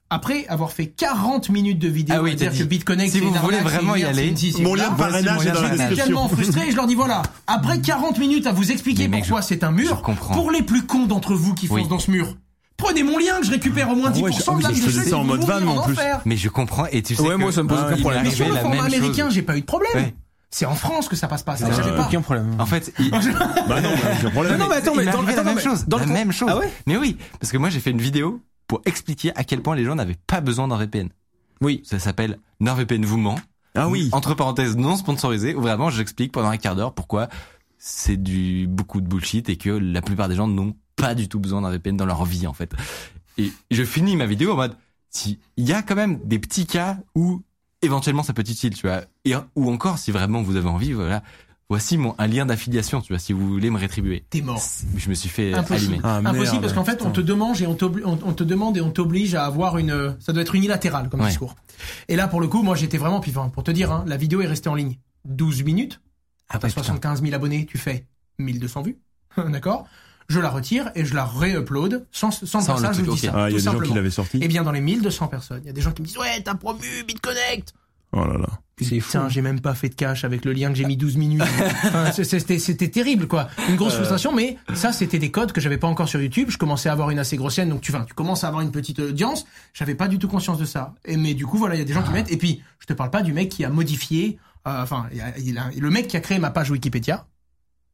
[0.09, 3.25] Après avoir fait 40 minutes de vidéo Ah oui, dire dit, que BitConnect, si c'est
[3.25, 5.77] vous une voulez vraiment y aller, Mon lien de parrainage est dans la Je suis
[5.77, 6.05] description.
[6.05, 9.65] tellement frustré, je leur dis voilà, après 40 minutes à vous expliquer Mais pourquoi c'est
[9.65, 10.33] un mur, je comprends.
[10.33, 11.81] pour les plus cons d'entre vous qui Oui.
[11.81, 12.37] foncent dans ce mur,
[12.77, 14.79] prenez mon lien que je récupère au moins 10% Ah ouais, je- de ah je
[14.81, 15.91] de faisais ça qui en mode van, en plus.
[15.93, 16.21] enfer.
[16.23, 18.23] Mais je comprends et tu sais Ouais, que moi, ça me pose Ah, aucun problème.
[18.23, 19.91] Mais sur le format américain, j'ai pas eu de problème.
[19.93, 20.15] Ouais.
[20.49, 22.05] C'est en France que ça passe pas, ça j'avais pas.
[22.07, 22.55] Aucun problème.
[22.59, 23.27] En fait, il, Bah non,
[23.67, 23.75] bah,
[24.21, 24.53] j'ai un problème.
[24.53, 25.83] Non, non, mais attends, mais dans- attends, la même chose.
[25.85, 26.47] dans la même chose.
[26.49, 29.61] Ah ouais Mais oui, parce que moi j'ai fait une vidéo pour expliquer à quel
[29.61, 31.09] point les gens n'avaient pas besoin d'un VPN.
[31.61, 31.81] Oui.
[31.83, 33.39] Ça s'appelle NordVPN vous ment.
[33.75, 34.09] Ah oui.
[34.11, 37.29] Entre parenthèses non sponsorisé où vraiment j'explique pendant un quart d'heure pourquoi
[37.77, 41.39] c'est du beaucoup de bullshit et que la plupart des gens n'ont pas du tout
[41.39, 42.73] besoin d'un VPN dans leur vie en fait.
[43.37, 44.75] Et je finis ma vidéo en mode
[45.09, 47.41] si il y a quand même des petits cas où
[47.81, 49.01] éventuellement ça peut être utile, tu vois.
[49.25, 51.23] Et ou encore si vraiment vous avez envie, voilà.
[51.69, 54.23] Voici mon un lien d'affiliation, tu vois, si vous voulez me rétribuer.
[54.29, 54.63] T'es mort.
[54.95, 55.95] Je me suis fait Impossible.
[55.95, 55.99] allumer.
[56.03, 56.35] Ah, merde.
[56.37, 58.89] Impossible parce qu'en fait on te demande et on, on, on te demande et on
[58.89, 61.27] t'oblige à avoir une ça doit être unilatéral comme Ouais.
[61.27, 61.55] discours.
[62.07, 64.15] Et là pour le coup moi j'étais vraiment puis enfin, pour te dire hein, la
[64.15, 65.99] vidéo est restée en ligne 12 minutes.
[66.49, 66.69] Ah putain.
[66.69, 68.05] 75 000 abonnés, tu fais
[68.39, 68.97] 1200 vues.
[69.49, 69.87] D'accord
[70.29, 73.27] Je la retire et je la ré-upload sans, sans, Sans passage, je truc, dis ça.
[73.31, 73.33] ok.
[73.37, 74.39] Ah, il y a des gens qui l'avaient sorti.
[74.41, 76.41] Eh bien dans les 1200 personnes, il y a des gens qui me disent ouais
[76.45, 77.73] t'as promu BitConnect.
[78.13, 78.47] Oh là là.
[78.79, 79.07] C'est fou.
[79.11, 81.41] Putain, j'ai même pas fait de cash avec le lien que j'ai mis 12 minutes.
[81.83, 83.47] Enfin, c'est- c'était, c'était terrible, quoi.
[83.69, 86.49] Une grosse frustration, mais ça, c'était des codes que j'avais pas encore sur YouTube.
[86.51, 88.61] Je commençais à avoir une assez grosse chaîne, donc tu, enfin, tu commences à avoir
[88.61, 89.45] une petite audience.
[89.73, 90.93] J'avais pas du tout conscience de ça.
[91.05, 92.31] Et, mais du coup, voilà, il y a des gens qui mettent.
[92.31, 95.21] Et puis, je te parle pas du mec qui a modifié, euh, enfin, il y
[95.21, 97.25] a- il a- le mec qui a créé ma page Wikipédia,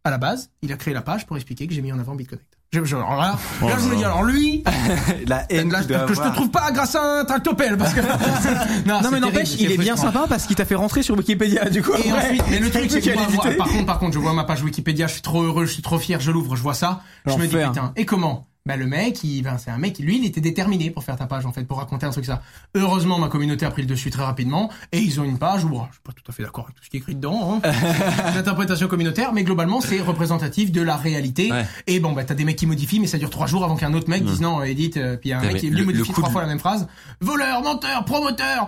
[0.04, 2.13] à la base, il a créé la page pour expliquer que j'ai mis en avant
[2.13, 2.53] BitConnect.
[2.74, 4.64] Je, je- alors là, Oh là, je me dis, alors lui,
[5.28, 7.94] La haine là, qu'il doit que je te trouve pas grâce à un tractopelle, parce
[7.94, 8.00] que,
[8.88, 11.84] Non, mais n'empêche, il est bien sympa parce qu'il t'a fait rentrer sur Wikipédia, du
[11.84, 11.92] coup.
[12.04, 14.44] Et ensuite, mais le truc, c'est que moi, par contre, par contre, je vois ma
[14.44, 17.02] page Wikipédia, je suis trop heureux, je suis trop fier, je l'ouvre, je vois ça,
[17.28, 18.48] je me dis putain, et comment?
[18.65, 21.26] Bah le mec, il, ben, c'est un mec, lui, il était déterminé pour faire ta
[21.26, 22.41] page en fait, pour raconter un truc ça.
[22.76, 25.72] Heureusement, ma communauté a pris le dessus très rapidement, et ils ont une page où,
[25.74, 27.59] oh, je suis pas tout à fait d'accord avec tout ce qui est écrit dedans,
[27.61, 27.72] hein.
[28.36, 31.51] l'interprétation communautaire, mais globalement, c'est représentatif de la réalité.
[31.51, 31.66] Ouais.
[31.88, 33.93] Et bon, bah t'as des mecs qui modifient, mais ça dure trois jours avant qu'un
[33.93, 36.14] autre mec dise non, Edith, euh, puis y a un mec qui lui le- modifie
[36.14, 36.88] trois fois la même phrase.
[37.20, 38.68] Voleur, menteur, promoteur.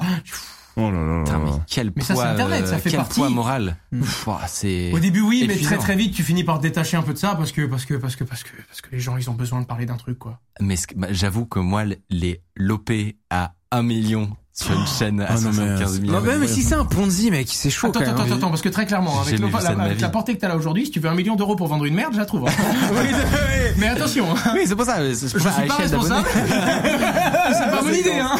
[0.78, 3.19] Oh là là Putain, mais quel Mais ça, Internet, ça euh, fait quel partie.
[3.19, 3.78] poids moral.
[3.91, 4.03] Mm.
[4.28, 4.91] Ouah, c'est.
[4.91, 7.17] Au début, oui, mais très très vite, tu finis par te détacher un peu de
[7.17, 9.34] ça parce que parce que parce que parce que parce que les gens, ils ont
[9.34, 10.39] besoin de parler d'un truc, quoi.
[10.59, 12.91] Mais bah, j'avoue que moi, les l'OP
[13.30, 16.63] à 1 million sur une chaîne à non, mais 75 c'est- 000 Non, mais si
[16.63, 18.15] c'est un Ponzi, mec, c'est chaud Attends, quand même.
[18.15, 20.55] attends, attends, attends, parce que très clairement, avec, le- la, avec portée que t'as là
[20.55, 22.47] aujourd'hui, si tu veux un million d'euros pour vendre une merde, je la trouve.
[22.47, 22.51] hein.
[23.78, 24.51] mais attention, hein.
[24.53, 24.97] Oui, c'est pour ça.
[25.13, 26.26] c'est je ça, suis pas responsable.
[26.34, 28.32] c'est pas mon idée, hein.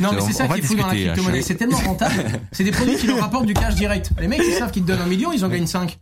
[0.00, 1.42] Non, mais c'est ça qui est fou dans la crypto-monnaie.
[1.42, 2.14] C'est tellement rentable.
[2.52, 4.10] C'est des produits qui leur rapportent du cash direct.
[4.20, 5.98] Les mecs, ils savent qu'ils te donnent un million, ils en gagnent 5.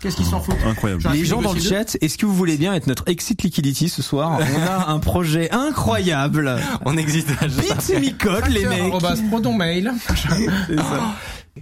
[0.00, 1.02] Qu'est-ce qu'ils s'en foutent Incroyable.
[1.12, 4.02] Les gens dans le chat, est-ce que vous voulez bien être notre exit liquidity ce
[4.02, 6.58] soir On a un projet incroyable.
[6.84, 7.74] On existe déjà.
[7.74, 8.80] Bitmicode, les mecs.
[8.80, 9.90] arrobas protonmail.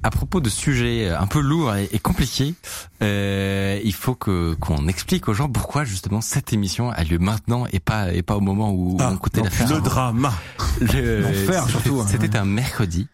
[0.02, 2.54] À propos de sujets un peu lourds et, compliqués,
[3.00, 7.64] euh, il faut que qu'on explique aux gens pourquoi justement cette émission a lieu maintenant
[7.72, 9.72] et pas et pas au moment où Ah, on coûtait l'affaire.
[9.72, 10.32] le drama.
[10.80, 12.06] Le- L'enfer, c'était- surtout, hein.
[12.10, 13.06] C'était un mercredi.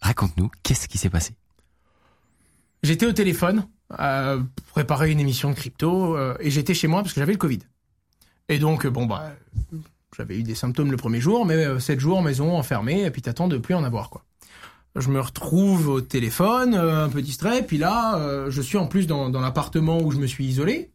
[0.00, 1.34] Raconte-nous, qu'est-ce qui s'est passé?
[2.82, 3.64] J'étais au téléphone,
[4.00, 7.32] euh, pour préparer une émission de crypto, euh, et j'étais chez moi parce que j'avais
[7.32, 7.60] le Covid.
[8.48, 9.32] Et donc, euh, bon, bah,
[10.16, 13.22] j'avais eu des symptômes le premier jour, mais euh, sept jours, maison, enfermé, et puis
[13.22, 14.24] t'attends de plus en avoir, quoi.
[14.94, 18.86] Je me retrouve au téléphone, euh, un peu distrait, puis là, euh, je suis en
[18.86, 20.90] plus dans, dans l'appartement où je me suis isolé,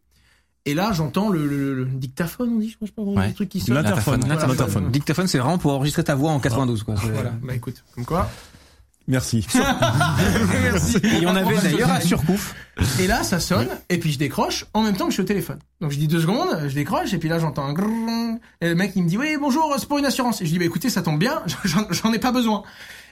[0.66, 3.18] et là, j'entends le, le- le dictaphone, on dit, je sais pas comment on dit,
[3.20, 3.28] Ouais.
[3.28, 3.74] le truc qui sonne.
[3.74, 4.20] L'interphone.
[4.24, 4.90] Voilà, L'interphone.
[4.90, 6.94] Dictaphone, c'est vraiment pour enregistrer ta voix en 92, quoi.
[6.94, 8.30] Voilà, bah écoute, comme quoi.
[10.62, 10.98] Merci.
[11.02, 12.54] Et on avait d'ailleurs à Surcouf.
[13.00, 15.26] Et là, ça sonne, et puis je décroche en même temps que je suis au
[15.26, 15.58] téléphone.
[15.80, 18.74] Donc je dis deux secondes, je décroche, et puis là j'entends un grrrr, et le
[18.74, 20.42] mec il me dit oui bonjour, c'est pour une assurance.
[20.42, 22.62] Et je dis bah écoutez, ça tombe bien, j'en j'en ai pas besoin.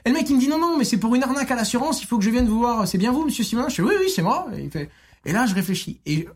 [0.05, 2.01] Et le mec il me dit non non, mais c'est pour une arnaque à l'assurance,
[2.01, 2.87] il faut que je vienne vous voir.
[2.87, 4.47] C'est bien vous, monsieur Simon Je fais oui oui c'est moi.
[4.55, 4.89] Et il fait
[5.25, 6.27] et là je réfléchis et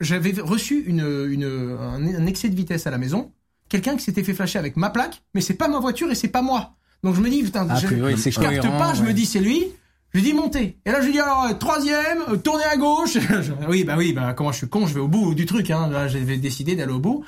[0.00, 3.32] j'avais reçu une, une un, un excès de vitesse à la maison,
[3.68, 6.28] quelqu'un qui s'était fait flasher avec ma plaque, mais c'est pas ma voiture et c'est
[6.28, 6.76] pas moi.
[7.02, 7.86] Donc je me dis putain, A je-
[8.16, 9.66] c'est je capte cohérent, pas, je me dis c'est lui.
[10.14, 10.76] Je lui dis montez.
[10.84, 13.14] Et là je lui dis alors euh, troisième, euh, tournez à gauche.
[13.18, 15.70] Je- oui bah oui bah comment je suis con, je vais au bout du truc.
[15.70, 15.88] Hein.
[15.88, 17.24] Là j'avais décidé d'aller au bout,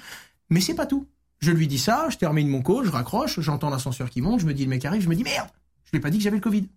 [0.50, 1.06] mais c'est pas tout.
[1.40, 4.46] Je lui dis ça, je termine mon call, je raccroche, j'entends l'ascenseur qui monte, je
[4.46, 5.48] me dis le mec arrive, je me dis merde,
[5.84, 6.68] je lui ai pas dit que j'avais le Covid.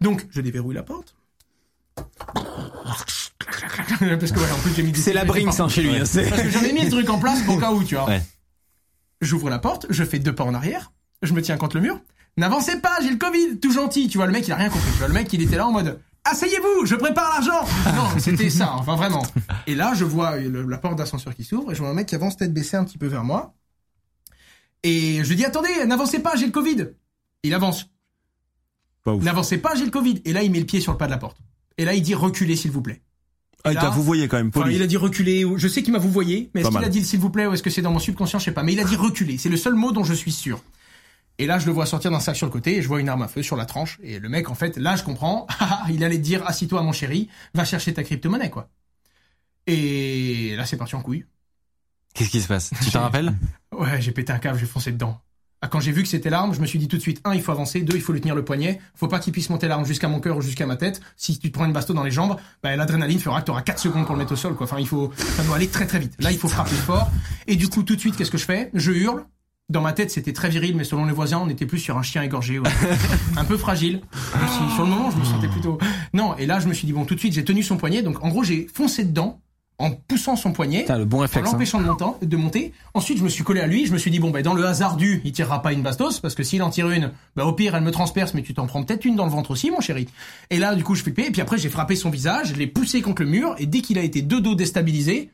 [0.00, 1.14] Donc je déverrouille la porte.
[4.18, 5.96] Parce que voilà, en plus j'ai mis des C'est la Brinks hein, chez lui.
[5.96, 8.06] hein, Parce que j'avais mis le truc en place pour cas où, tu vois.
[8.06, 8.22] Ouais.
[9.20, 10.92] J'ouvre la porte, je fais deux pas en arrière,
[11.22, 12.00] je me tiens contre le mur.
[12.36, 14.08] N'avancez pas, j'ai le Covid, tout gentil.
[14.08, 14.90] Tu vois, le mec, il a rien compris.
[14.92, 17.64] Tu vois, le mec, il était là en mode, asseyez-vous, je prépare l'argent.
[17.94, 19.24] Non, c'était ça, enfin vraiment.
[19.66, 22.06] Et là, je vois le- la porte d'ascenseur qui s'ouvre et je vois un mec
[22.08, 23.54] qui avance tête baissée un petit peu vers moi.
[24.82, 26.88] Et je lui dis, attendez, n'avancez pas, j'ai le Covid.
[27.42, 27.86] Il avance.
[29.04, 29.22] Pas ouf.
[29.22, 30.20] N'avancez pas, j'ai le Covid.
[30.24, 31.38] Et là, il met le pied sur le pas de la porte.
[31.78, 33.02] Et là, il dit, reculez, s'il vous plaît.
[33.66, 35.46] Ah, il t'a vous voyez quand même, Enfin, il a dit reculer.
[35.56, 37.54] Je sais qu'il m'a vous voyez, mais est-ce qu'il a dit s'il vous plaît ou
[37.54, 38.62] est-ce que c'est dans mon subconscient, je sais pas.
[38.62, 39.38] Mais il a dit reculer.
[39.38, 40.62] C'est le seul mot dont je suis sûr.
[41.38, 43.08] Et là, je le vois sortir d'un sac sur le côté et je vois une
[43.08, 43.98] arme à feu sur la tranche.
[44.02, 45.46] Et le mec, en fait, là, je comprends.
[45.60, 48.68] Ah, il allait te dire assis-toi, mon chéri, va chercher ta crypto-monnaie, quoi.
[49.66, 51.24] Et là, c'est parti en couille.
[52.14, 52.70] Qu'est-ce qui se passe?
[52.82, 53.34] Tu t'en rappelles?
[53.76, 55.20] Ouais, j'ai pété un câble, j'ai foncé dedans.
[55.62, 57.34] Ah, Quand j'ai vu que c'était l'arme, je me suis dit tout de suite, un,
[57.34, 59.66] il faut avancer, deux, il faut lui tenir le poignet, faut pas qu'il puisse monter
[59.66, 61.00] l'arme jusqu'à mon cœur ou jusqu'à ma tête.
[61.16, 63.62] Si tu te prends une basto dans les jambes, bah, l'adrénaline fera que tu auras
[63.62, 64.64] 4 secondes pour le mettre au sol, quoi.
[64.66, 66.14] Enfin, il faut, ça doit aller très très vite.
[66.20, 67.10] Là, il faut frapper fort.
[67.46, 68.70] Et du coup, tout de suite, qu'est-ce que je fais?
[68.74, 69.24] Je hurle.
[69.70, 72.02] Dans ma tête, c'était très viril, mais selon les voisins, on était plus sur un
[72.02, 72.68] chien égorgé, ouais.
[73.36, 74.02] un peu fragile.
[74.74, 75.78] Sur le moment, je me sentais plutôt.
[76.12, 78.02] Non, et là, je me suis dit bon, tout de suite, j'ai tenu son poignet,
[78.02, 79.40] donc en gros, j'ai foncé dedans
[79.78, 81.48] en poussant son poignet le bon en réflexe.
[81.48, 81.52] hein.
[81.52, 82.72] l'empêchant de, monter, de monter.
[82.92, 83.86] Ensuite, je me suis collé à lui.
[83.86, 86.20] Je me suis dit, bon, ben, dans le hasard du, il tirera pas une bastos,
[86.20, 88.66] parce que s'il en tire une, bah, au pire, elle me transperce, mais tu t'en
[88.66, 90.06] prends peut-être une dans le ventre aussi, mon chéri.
[90.50, 91.26] Et là, du coup, je flippais.
[91.26, 93.80] Et puis après, j'ai frappé son visage, je l'ai poussé contre le mur, et dès
[93.80, 95.30] qu'il a été de dos déstabilisé,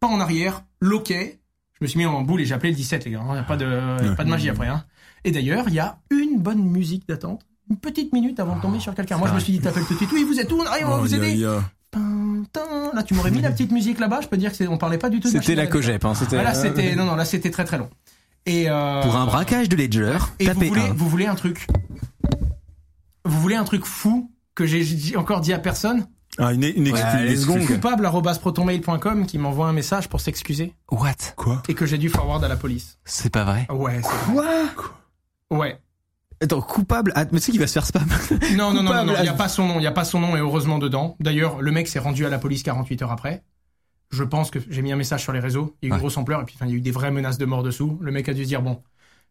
[0.00, 1.40] pas en arrière, loquet,
[1.78, 3.20] je me suis mis en boule et j'ai appelé le 17, les gars.
[3.28, 4.84] Il n'y a pas de, pas magie après, hein.
[5.24, 7.42] Et d'ailleurs, il y a une bonne musique d'attente.
[7.68, 9.18] Une petite minute avant de tomber sur quelqu'un.
[9.18, 10.10] Moi, je me suis dit, t'appelles tout de suite.
[10.12, 10.56] Oui, vous êtes où?
[10.60, 11.36] On arrive, on va vous aider.
[12.94, 14.20] Là, tu m'aurais mis la petite musique là-bas.
[14.22, 16.04] Je peux dire que on parlait pas du tout de C'était la cogep.
[16.04, 17.90] Hein, c'était, Ah, là, euh, c'était non non là c'était très très long.
[18.46, 20.92] Et euh, Pour un braquage de Ledger, et vous tapez voulez un.
[20.94, 21.66] vous voulez un truc
[23.24, 26.06] Vous voulez un truc fou que j'ai encore dit à personne?
[26.38, 27.04] Ah, une, une excuse.
[27.14, 27.66] Ouais, une excuse.
[27.66, 28.10] Coupable
[28.40, 32.48] protonmail.com qui m'envoie un message pour s'excuser What Quoi et que j'ai dû forward à
[32.48, 32.98] la police.
[33.04, 33.66] C'est pas vrai.
[33.68, 34.00] Ah Ouais.
[34.02, 34.44] Quoi
[35.50, 35.78] Ouais.
[36.42, 37.12] Attends, coupable.
[37.14, 38.04] Ah, mais tu sais qu'il va se faire spam.
[38.56, 39.92] Non non non non, non, il y a à- pas son nom, il y a
[39.92, 41.16] pas son nom et heureusement dedans.
[41.20, 43.42] D'ailleurs, le mec s'est rendu à la police 48 heures après.
[44.10, 45.94] Je pense que j'ai mis un message sur les réseaux, il y a eu une
[45.94, 45.98] Ouais.
[46.00, 47.98] grosse ampleur et puis enfin, il y a eu des vraies menaces de mort dessous.
[48.02, 48.82] Le mec a dû se dire bon,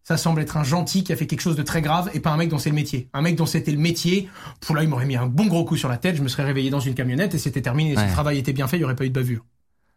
[0.07, 2.29] ça semble être un gentil qui a fait quelque chose de très grave et pas
[2.31, 3.09] un mec dont c'est le métier.
[3.13, 4.29] Un mec dont c'était le métier,
[4.61, 6.43] pour là il m'aurait mis un bon gros coup sur la tête, je me serais
[6.43, 7.91] réveillé dans une camionnette et c'était terminé.
[7.95, 8.05] Si Ouais.
[8.05, 9.43] le travail était bien fait, il y aurait pas eu de bavure.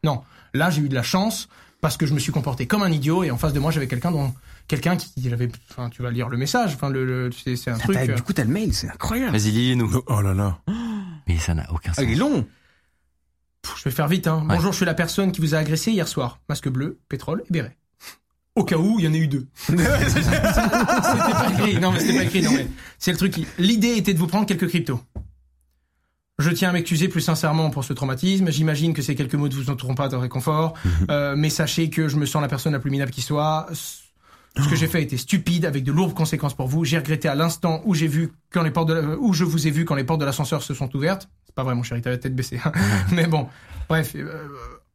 [0.05, 0.23] Non,
[0.55, 1.49] là j'ai eu de la chance
[1.83, 3.87] parce que je me suis comporté comme un idiot et en face de moi j'avais
[3.87, 4.33] quelqu'un dont
[4.67, 7.71] quelqu'un qui il avait enfin tu vas lire le message enfin le, le- c'est c'est
[7.71, 9.37] un Ah, truc euh, Du coup, t'as le mail, c'est incroyable.
[9.37, 10.03] Vas-y, lis-nous.
[10.07, 10.59] Oh là là.
[11.29, 12.05] Mais ça n'a aucun Ah, sens.
[12.05, 12.47] il est long.
[13.63, 14.41] pff, je vais faire vite hein.
[14.49, 14.57] Ouais.
[14.57, 17.53] bonjour je suis la personne qui vous a agressé hier soir masque bleu pétrole et
[17.53, 17.77] béret
[18.59, 22.17] au cas où il y en a eu deux c'était pas écrit non mais c'était
[22.19, 22.67] pas écrit non mais
[22.99, 25.01] c'est le truc qui l'idée était de vous prendre quelques cryptos
[26.41, 28.49] je tiens à m'excuser plus sincèrement pour ce traumatisme.
[28.53, 30.75] J'imagine que ces quelques mots ne vous entoureront pas de réconfort.
[31.11, 33.67] Euh, mais sachez que je me sens la personne la plus minable qui soit.
[33.73, 36.85] Ce que j'ai fait était stupide, avec de lourdes conséquences pour vous.
[36.85, 39.67] J'ai regretté à l'instant où j'ai vu quand les portes de la- où je vous
[39.67, 41.29] ai vu quand les portes de l'ascenseur se sont ouvertes.
[41.45, 42.61] C'est pas vrai, mon chéri, t'avais la tête baissée.
[42.65, 42.71] hein.
[43.13, 43.49] mais bon,
[43.89, 44.13] bref.
[44.15, 44.47] euh,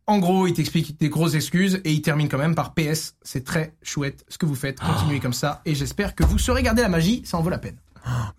[0.08, 3.16] en gros, il t'explique des grosses excuses et il termine quand même par PS.
[3.22, 4.80] C'est très chouette ce que vous faites.
[4.80, 7.22] Continuez comme ça et j'espère que vous saurez garder la magie.
[7.26, 7.78] Ça en vaut la peine.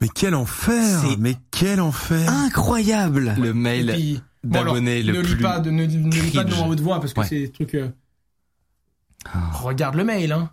[0.01, 3.35] Mais quel enfer Mais quel enfer Incroyable.
[3.39, 5.43] Le mail puis, bon, alors, d'abonnés le ne lis plus.
[5.43, 7.27] pas de ne, ne lis pas de nom à haute voix parce que Ouais.
[7.27, 7.75] c'est des trucs.
[7.75, 7.89] euh,
[9.33, 9.51] Ah.
[9.53, 10.51] Regarde le mail, hein.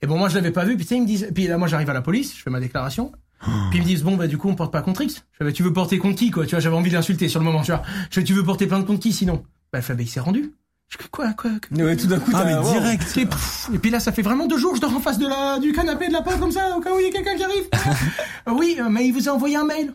[0.00, 0.76] Et bon, moi je l'avais pas vu.
[0.76, 1.28] Puis tu sais, ils me disent.
[1.34, 3.12] Puis là, moi j'arrive à la police, je fais ma déclaration.
[3.40, 3.66] Ah.
[3.70, 5.16] Puis ils me disent bon bah du coup on porte pas contre X.
[5.32, 6.44] Je fais bah, tu veux porter contre qui quoi?
[6.46, 7.60] Tu vois, j'avais envie de l'insulter sur le moment.
[7.62, 9.44] Tu vois, je fais tu veux porter plainte contre qui sinon?
[9.72, 10.52] Bah, bah il s'est rendu.
[10.88, 11.84] Je fais quoi quoi, quoi?
[11.84, 12.72] Ouais, tout d'un coup, Ah mais wow.
[12.72, 15.18] direct et, pff, et puis là, ça fait vraiment deux jours, je dors en face
[15.18, 17.12] de la, du canapé de la porte comme ça, au cas où il y a
[17.12, 17.64] quelqu'un qui arrive.
[18.50, 19.92] Oui, euh, mais il vous a envoyé un mail.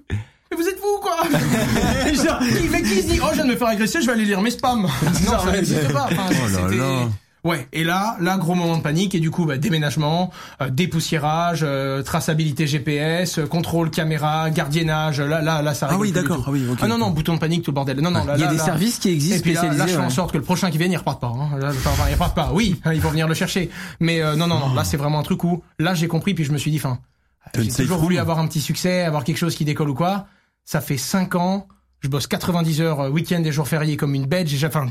[0.52, 1.24] Mais vous êtes vous, quoi?
[2.14, 4.12] Genre, il fait qui se dit, oh, je viens de me faire agresser, je vais
[4.14, 4.84] aller lire mes spams.
[4.84, 6.04] non, ça n'existe pas.
[6.12, 7.10] Enfin, Oh là là.
[7.44, 10.32] Ouais, et là, là, gros moment de panique, et du coup, bah, déménagement,
[10.62, 16.14] euh, dépoussiérage, euh, traçabilité GPS, euh, contrôle caméra, gardiennage, là, là, là, ça Ah oui
[16.14, 16.80] d'accord, ah oui, ok.
[16.82, 18.00] Ah non, non, bouton de panique, tout le bordel.
[18.00, 19.74] Non, non, là, Il y a là, des là- services qui et existent puis là,
[19.74, 20.10] là, je fais en ouais.
[20.10, 21.28] sorte que le prochain qui vienne, il reparte pas.
[21.28, 21.60] Hein.
[21.60, 22.52] Là, enfin, il reparte pas.
[22.54, 23.70] Oui, hein, ils vont venir le chercher.
[24.00, 24.74] Mais euh, non, non, non.
[24.74, 27.64] Là, c'est vraiment un truc où là, j'ai compris, puis je me suis dit, une
[27.64, 30.28] j'ai toujours voulu avoir un petit succès, avoir quelque chose qui décolle ou quoi.
[30.64, 31.68] Ça fait cinq ans.
[32.00, 34.48] Je bosse 90 heures euh, week-end et jours fériés comme une bête.
[34.48, 34.88] J'ai enfin,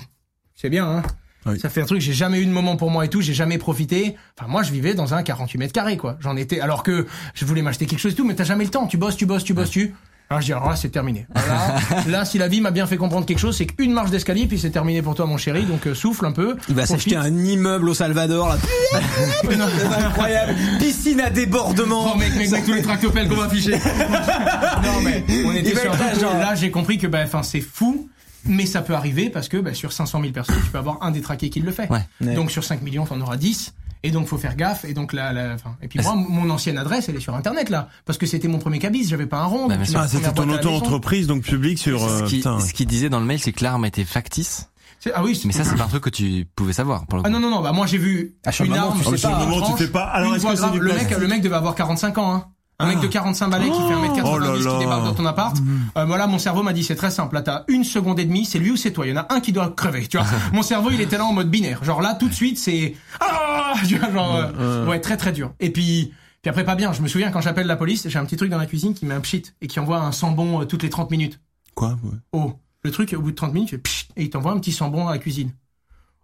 [0.55, 0.87] c'est bien.
[0.87, 1.03] Hein.
[1.47, 1.59] Oui.
[1.59, 2.01] Ça fait un truc.
[2.01, 3.21] J'ai jamais eu de moment pour moi et tout.
[3.21, 4.17] J'ai jamais profité.
[4.39, 6.17] Enfin, moi, je vivais dans un 48 mètres carrés, quoi.
[6.21, 6.61] J'en étais.
[6.61, 8.87] Alors que je voulais m'acheter quelque chose et tout, mais t'as jamais le temps.
[8.87, 9.95] Tu bosses, tu bosses, tu bosses, tu.
[10.33, 11.27] Alors je dis alors là c'est terminé.
[11.35, 11.77] Là,
[12.09, 14.59] là si la vie m'a bien fait comprendre quelque chose, c'est qu'une marche d'escalier puis
[14.59, 15.65] c'est terminé pour toi mon chéri.
[15.65, 16.57] Donc euh, souffle un peu.
[16.71, 18.57] Il va s'acheter un immeuble au Salvador, là.
[19.43, 19.61] C'est
[20.07, 20.55] incroyable.
[20.79, 22.13] Piscine à débordement.
[22.15, 23.73] Oh mec, mec, mec, tous les tractopelles qu'on va afficher.
[23.73, 28.09] non mais on était sur un truc là j'ai compris que bah enfin c'est fou.
[28.45, 31.11] Mais ça peut arriver parce que bah, sur 500 000 personnes, tu peux avoir un
[31.11, 31.89] détraqué qui le fait.
[31.91, 32.01] Ouais.
[32.21, 32.35] Ouais.
[32.35, 33.75] Donc sur 5 millions, t'en auras 10.
[34.05, 34.85] Et donc faut faire gaffe.
[34.85, 37.71] Et donc là, là enfin, et puis moi, mon ancienne adresse, elle est sur Internet
[37.71, 39.07] là, parce que c'était mon premier cabis.
[39.07, 39.69] J'avais pas un rond.
[39.69, 42.03] Bah, tu Ah, la c'était ton la auto-entreprise, donc public sur...
[42.03, 42.59] euh, ce qui, putain.
[42.59, 44.69] ce qui disait dans le mail, c'est que l'arme était factice.
[44.99, 45.37] C'est- Ah oui.
[45.37, 47.07] c'est- Mais ça, c'est pas un truc que tu pouvais savoir.
[47.07, 47.61] Pour le Ah non non non.
[47.61, 48.99] Bah moi j'ai vu Ah, sur le une moment, arme.
[48.99, 49.47] tu sais pas.
[49.77, 50.05] tu fais pas.
[50.05, 50.73] Alors, une que c'est grave.
[50.73, 52.35] du le mec, le mec devait avoir 45 ans.
[52.35, 52.47] Hein.
[52.79, 55.57] Un mec de 45 balais qui fait 1m90 Oh là qui débarque dans ton appart.
[55.97, 57.35] Euh, voilà, mon cerveau m'a dit c'est très simple.
[57.35, 59.07] Là, t'as une seconde et demie, c'est lui ou c'est toi?
[59.07, 60.07] Il y en a un qui doit crever.
[60.07, 61.85] Tu vois, mon cerveau il était là en mode binaire.
[61.85, 65.53] Genre là, tout de suite, c'est ah, tu vois, genre euh, ouais, très très dur.
[65.61, 66.13] Et puis.
[66.43, 68.51] Puis après pas bien, je me souviens quand j'appelle la police, j'ai un petit truc
[68.51, 70.91] dans la cuisine qui met un pchit et qui envoie un sambon euh, toutes les
[70.91, 71.39] 30 minutes.
[71.77, 71.91] Quoi?
[72.03, 72.19] Ouais.
[72.33, 74.59] Oh, le truc au bout de 30 minutes, il fait pchit, et il t'envoie un
[74.59, 75.53] petit sambon dans la cuisine.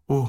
[0.09, 0.29] Oh,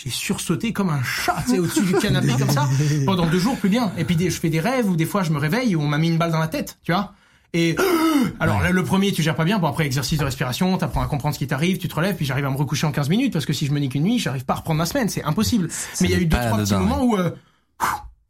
[0.00, 2.68] j'ai sursauté comme un chat, tu sais, au-dessus du canapé comme ça,
[3.06, 3.90] pendant deux jours, plus bien.
[3.98, 5.88] Et puis des- je fais des rêves où des fois je me réveille où on
[5.88, 7.14] m'a mis une balle dans la tête, tu vois.
[7.52, 7.74] Et
[8.40, 9.58] alors le premier, tu gères pas bien.
[9.58, 12.24] Bon après exercice de respiration, t'apprends à comprendre ce qui t'arrive, tu te relèves, puis
[12.26, 14.18] j'arrive à me recoucher en 15 minutes parce que si je me nique une nuit,
[14.20, 15.68] j'arrive pas à reprendre ma semaine, c'est impossible.
[16.00, 17.30] Mais il y a eu deux trois petits moments où euh,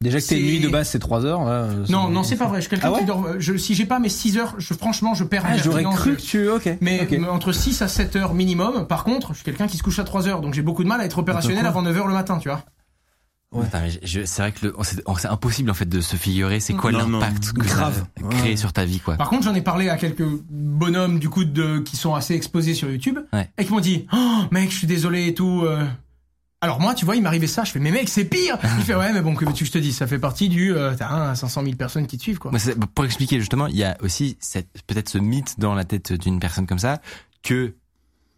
[0.01, 1.45] Déjà que tes C'est- nuits de base, c'est 3 heures.
[1.45, 2.59] là, euh, non non c'est pas vrai.
[2.59, 3.27] Je suis quelqu'un Ah ouais qui dort.
[3.39, 5.43] Je, si j'ai pas mes 6 heures, je, franchement je perds.
[5.45, 6.49] Ah, j'aurais cru que tu.
[6.49, 6.69] Ok.
[6.81, 7.11] Mais ok.
[7.19, 8.87] mais entre 6 à 7 heures minimum.
[8.87, 10.89] Par contre, je suis quelqu'un qui se couche à 3 heures, donc j'ai beaucoup de
[10.89, 12.63] mal à être opérationnel avant 9 heures le matin, tu vois.
[13.61, 16.17] Attends, mais je- je- c'est vrai que le- c'est c'est impossible en fait de se
[16.17, 18.05] figurer c'est quoi l'impact que Grave.
[18.31, 19.17] créé sur ta vie quoi.
[19.17, 22.75] Par contre, j'en ai parlé à quelques bonhommes du coup de qui sont assez exposés
[22.75, 23.49] sur YouTube Ouais.
[23.59, 25.83] et qui m'ont dit "Oh mec, je suis désolé et tout." euh.
[26.61, 28.95] Alors moi, tu vois, il m'arrivait ça, je fais "Mais mec, c'est pire." Il fait
[28.97, 31.09] "Ouais, mais bon, que veux-tu que je te dise, ça fait partie du euh, t'as
[31.11, 32.51] un 500 000 personnes qui te suivent quoi."
[32.95, 34.37] Pour expliquer justement, il y a aussi
[34.89, 37.01] peut-être ce mythe dans la tête d'une personne comme ça
[37.45, 37.75] que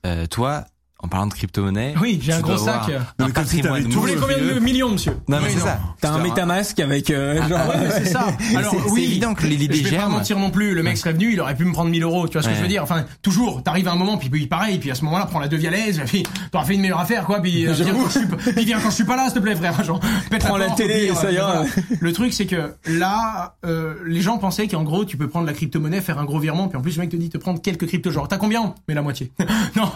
[0.04, 0.66] euh, toi,
[1.02, 2.82] en parlant de crypto-monnaie, Oui, j'ai un gros sac.
[2.88, 5.60] un Non, mais comme si Vous voulez combien de millions, monsieur Non mais Oui, c'est
[5.60, 5.80] ça.
[6.00, 7.58] T'as un MetaMask avec euh, genre.
[7.68, 8.26] Ouais, mais c'est ça.
[8.56, 10.74] Alors c'est- c'est oui, évident que l'idée je vais pas mentir non plus.
[10.74, 12.26] Le mec serait venu, il aurait pu me prendre 1000 euros.
[12.28, 12.56] Tu vois ce que Ouais.
[12.58, 13.62] je veux dire Enfin, toujours.
[13.62, 16.00] T'arrives à un moment, puis, puis pareil, puis à ce moment-là, prends la devia l'aise,
[16.06, 16.22] puis
[16.52, 17.40] t'auras fait une meilleure affaire, quoi.
[17.40, 19.34] Puis euh, viens quand je suis, pas- puis viens quand je suis pas là, s'il
[19.34, 19.82] te plaît, frère.
[19.84, 21.64] Genre, pète Prends la porte, télé, pire, ça ira.
[22.00, 25.52] Le truc, c'est que là, euh, les gens pensaient qu'en gros, tu peux prendre la
[25.52, 27.86] crypto-monnaie, faire un gros virement, puis en plus, le mec te dit de prendre quelques
[27.86, 28.10] cryptos.
[28.10, 28.74] Genre, t'as combien?
[28.88, 29.30] Mais la moitié.
[29.76, 29.90] non,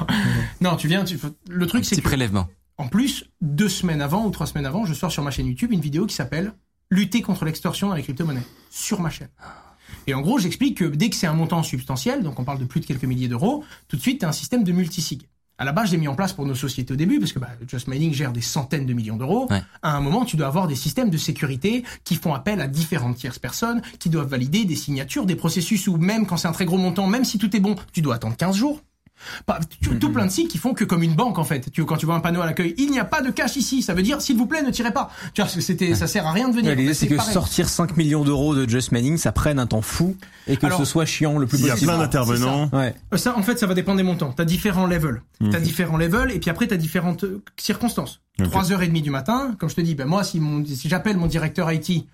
[0.60, 0.88] non, tu
[1.48, 2.48] Le truc, c'est Petit que prélèvement.
[2.78, 5.72] en plus, deux semaines avant ou trois semaines avant, je sors sur ma chaîne YouTube
[5.72, 6.52] une vidéo qui s'appelle
[6.90, 9.28] Lutter contre l'extorsion dans les crypto-monnaies sur ma chaîne.
[10.06, 12.64] Et en gros, j'explique que dès que c'est un montant substantiel, donc on parle de
[12.64, 15.22] plus de quelques milliers d'euros, tout de suite, tu as un système de multisig.
[15.56, 17.50] À la base, j'ai mis en place pour nos sociétés au début, parce que bah,
[17.68, 19.46] Just Mining gère des centaines de millions d'euros.
[19.50, 19.62] Ouais.
[19.82, 23.16] À un moment, tu dois avoir des systèmes de sécurité qui font appel à différentes
[23.16, 26.64] tierces personnes, qui doivent valider des signatures, des processus où même quand c'est un très
[26.64, 28.80] gros montant, même si tout est bon, tu dois attendre 15 jours.
[29.46, 31.70] Pas- tout, tout plein de sites qui font que comme une banque en fait.
[31.72, 33.80] Tu, quand tu vois un panneau à l'accueil, il n'y a pas de cash ici.
[33.82, 35.10] Ça veut dire s'il vous plaît ne tirez pas.
[35.32, 36.70] Tu vois, c'était, ça sert à rien de venir.
[36.70, 37.32] Ouais, L'idée c'est que pareil.
[37.32, 40.78] sortir 5 millions d'euros de Just Manning, ça prenne un temps fou et que Alors,
[40.78, 41.90] ce soit chiant le plus Il y a possible.
[41.92, 42.68] plein d'intervenants.
[42.72, 42.94] Ouais.
[43.12, 44.32] Euh, Ça, en fait, ça va dépendre des montants.
[44.32, 45.22] T'as différents levels.
[45.40, 45.50] Mhm.
[45.50, 48.20] T'as différents levels, et puis après, t'as différentes euh, circonstances.
[48.40, 48.50] Ok.
[48.50, 50.88] Trois heures et demie du matin, comme je te dis, ben moi, si mon, si
[50.88, 52.06] j'appelle mon directeur IT,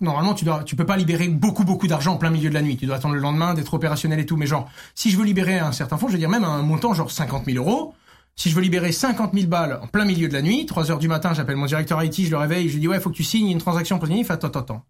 [0.00, 2.62] normalement, tu dois, tu peux pas libérer beaucoup, beaucoup d'argent en plein milieu de la
[2.62, 2.76] nuit.
[2.76, 4.36] Tu dois attendre le lendemain d'être opérationnel et tout.
[4.36, 6.94] Mais genre, si je veux libérer un certain fonds, je veux dire même un montant
[6.94, 7.94] genre 50 000 euros.
[8.36, 10.98] Si je veux libérer 50 000 balles en plein milieu de la nuit, 3 heures
[10.98, 13.16] du matin, j'appelle mon directeur IT, je le réveille, je lui dis ouais, faut que
[13.16, 14.84] tu signes une transaction fait attends, attends, attends.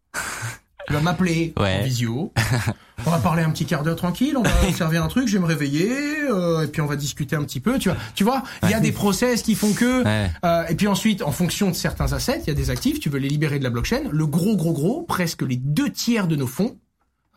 [0.91, 1.79] Il va m'appeler Ouais.
[1.81, 2.33] en visio.
[3.07, 5.39] On va parler un petit quart d'heure tranquille, on va observer un truc, je vais
[5.39, 5.91] me réveiller,
[6.29, 7.79] euh, et puis on va discuter un petit peu.
[7.79, 10.05] Tu vois, tu vois, il y a des process qui font que.
[10.05, 10.31] Ouais.
[10.45, 13.09] euh, et puis ensuite, en fonction de certains assets, il y a des actifs, tu
[13.09, 14.03] veux les libérer de la blockchain.
[14.11, 16.77] Le gros, gros, gros, presque les deux tiers de nos fonds,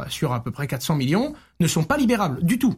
[0.02, 2.76] euh, sur à peu près 400 millions, ne sont pas libérables du tout.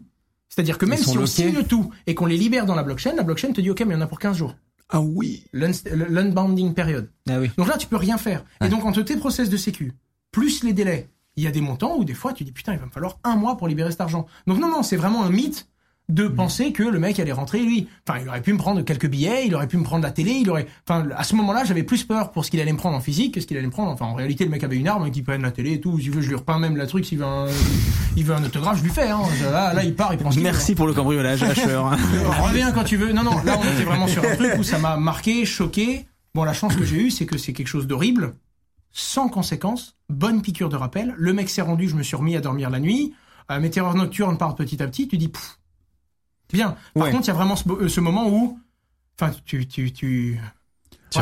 [0.50, 3.24] C'est-à-dire que même si on signe tout et qu'on les libère dans la blockchain, la
[3.24, 4.54] blockchain te dit ok, mais il y en a pour 15 jours.
[4.90, 5.44] Ah oui.
[5.54, 7.10] L'unbounding period.
[7.28, 7.50] Ah oui.
[7.58, 8.46] Donc là, tu peux rien faire.
[8.64, 9.94] Et donc, entre tes process de sécu,
[10.36, 11.08] plus les délais,
[11.38, 13.20] il y a des montants où des fois, tu dis, putain, il va me falloir
[13.24, 14.26] un mois pour libérer cet argent.
[14.48, 15.70] Donc non, non, c'est vraiment un mythe
[16.10, 17.88] de penser que le mec allait rentrer, lui.
[18.06, 20.32] Enfin, il aurait pu me prendre quelques billets, il aurait pu me prendre la télé,
[20.32, 20.68] il aurait...
[20.86, 23.36] Enfin, à ce moment-là, j'avais plus peur pour ce qu'il allait me prendre en physique
[23.36, 23.92] que ce qu'il allait me prendre...
[23.92, 25.98] Enfin, en réalité, le mec avait une arme, qui prenne la télé et tout.
[26.00, 27.06] S'il veut, je lui repeins même la truc.
[27.06, 27.48] S'il veut un,
[28.18, 29.08] il veut un autographe, je lui fais.
[29.08, 29.22] Hein.
[29.42, 30.44] Là, là, il part, il prend ce veut.
[30.44, 31.78] Merci pour le cambriolage, Asher.
[32.44, 33.14] Reviens quand tu veux.
[33.14, 36.06] Non, non, là, on était vraiment sur un truc où ça m'a marqué, choqué.
[36.36, 38.34] Bon, la chance que j'ai eue, c'est que c'est quelque chose d'horrible,
[38.98, 41.14] sans conséquence, bonne piqûre de rappel.
[41.18, 43.14] Le mec s'est rendu, je me suis remis à dormir la nuit.
[43.52, 45.08] Euh, mes terreurs nocturnes partent petit à petit.
[45.10, 45.60] Tu dis, pff,
[46.54, 46.78] bien.
[46.94, 47.12] Par Ouais.
[47.12, 48.60] contre, il y a vraiment ce, euh, ce moment où,
[49.20, 50.40] enfin, tu, tu, tu.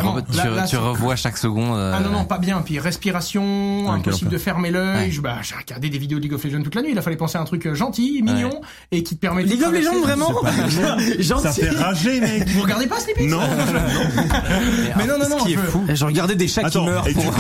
[0.02, 1.78] Tu, là- revois chaque seconde.
[1.78, 2.62] euh, Ah non, non, pas bien.
[2.62, 4.98] Puis respiration, Ah, impossible de fermer l'œil.
[5.08, 5.12] Ouais.
[5.12, 6.92] Je- Bah, j'ai regardé des vidéos de League of Legends toute la nuit.
[6.92, 9.50] Il a fallu penser à un truc euh, gentil, mignon, et qui te permet de
[9.50, 11.62] League of Legends, vraiment Ça Gentil.
[11.62, 12.48] fait rager, mec.
[12.50, 13.40] Vous regardez pas Sleepy Non.
[14.98, 15.40] Mais non, non, non.
[15.40, 15.86] Ce qui est fou.
[15.88, 17.34] Je regardais des chats qui Attends, meurent et tu- pour,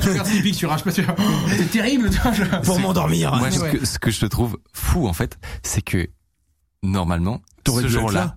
[0.00, 0.92] tu regardes Sleepy, tu rages pas.
[0.92, 1.04] tu-
[1.56, 2.10] C'est terrible.
[2.64, 3.34] pour m'endormir.
[3.36, 3.70] Moi, ce Ouais.
[3.78, 6.08] que, ce que je te trouve fou, en fait, c'est que,
[6.82, 8.36] normalement, ce jour-là, là.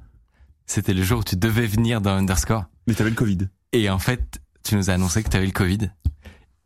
[0.65, 2.65] c'était le jour où tu devais venir dans Underscore.
[2.87, 3.37] Mais t'avais le Covid.
[3.73, 5.89] Et en fait, tu nous as annoncé que tu avais le Covid.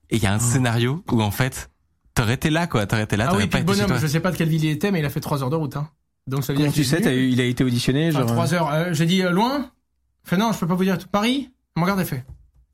[0.10, 1.70] Et il y a un scénario où, en fait,
[2.14, 2.86] t'aurais été là, quoi.
[2.86, 4.64] T'aurais été là, Ah oui, pas puis le bonhomme, je sais pas de quelle ville
[4.64, 5.76] il était, mais il a fait 3 heures de route.
[5.76, 5.90] Hein.
[6.28, 8.26] Donc ça veut Comment dire tu sais, t'as eu- il a été auditionné genre...
[8.26, 8.72] 3 heures.
[8.74, 9.72] euh, J'ai dit euh, loin.
[10.24, 10.98] Fait non, je peux pas vous dire.
[11.10, 11.50] Paris.
[11.78, 12.26] Mon garde est fait.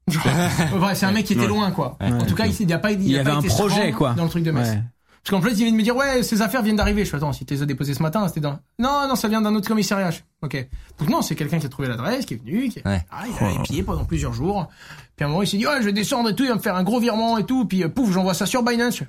[0.10, 1.48] Genre, euh, c'est un mec qui était Ouais.
[1.48, 1.98] loin, quoi.
[2.02, 2.12] Ouais.
[2.12, 3.48] En tout cas, il, il y a pas, il, Il a avait pas un été
[3.50, 4.14] projet, quoi.
[4.16, 4.68] Dans le truc de Metz.
[4.70, 4.82] Ouais.
[5.24, 7.06] Parce qu'en plus, il vient de me dire, ouais, ces affaires viennent d'arriver.
[7.06, 8.60] Je fais, attends, si tu les as déposées ce matin, c'était dans...
[8.78, 10.12] Non, non, ça vient d'un autre commissariat.
[10.12, 10.68] Je fais, Ok.
[11.00, 13.02] Donc non, c'est quelqu'un qui a trouvé l'adresse, qui est venu, qui Ouais.
[13.10, 14.68] ah, il a épié pendant plusieurs jours.
[15.16, 16.56] Puis à un moment, il s'est dit, ouais, je vais descendre et tout, il va
[16.56, 17.64] me faire un gros virement et tout.
[17.66, 19.02] Puis euh, pouf, j'envoie ça sur Binance.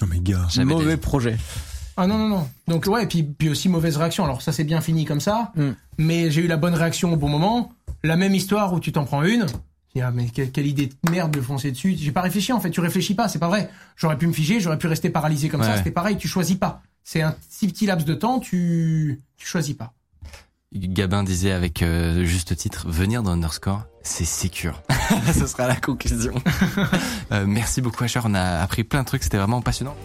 [0.00, 0.46] Non mais gars.
[0.48, 1.36] J'avais Mauvais des- projet.
[1.98, 2.48] Ah non, non, non.
[2.68, 4.24] Donc ouais, et puis, puis aussi mauvaise réaction.
[4.24, 5.52] Alors ça, c'est bien fini comme ça.
[5.56, 5.70] Mm.
[5.98, 7.72] Mais j'ai eu la bonne réaction au bon moment.
[8.04, 9.44] La même histoire où tu t'en prends une.
[10.02, 11.96] Ah, mais quelle, idée de merde de foncer dessus.
[11.98, 12.70] J'ai pas réfléchi en fait.
[12.70, 13.70] Tu réfléchis pas, c'est pas vrai.
[13.96, 15.76] J'aurais pu me figer, j'aurais pu rester paralysé comme ça.
[15.78, 16.16] C'était pareil.
[16.16, 16.82] Tu choisis pas.
[17.04, 18.40] C'est un si petit laps de temps.
[18.40, 19.92] Tu tu choisis pas.
[20.72, 24.82] Gabin disait avec euh, juste titre, venir dans Underscore, c'est sécure.
[25.32, 26.34] Ce sera la conclusion.
[27.32, 29.96] Euh, merci beaucoup Asher, on a appris plein de trucs, c'était vraiment passionnant.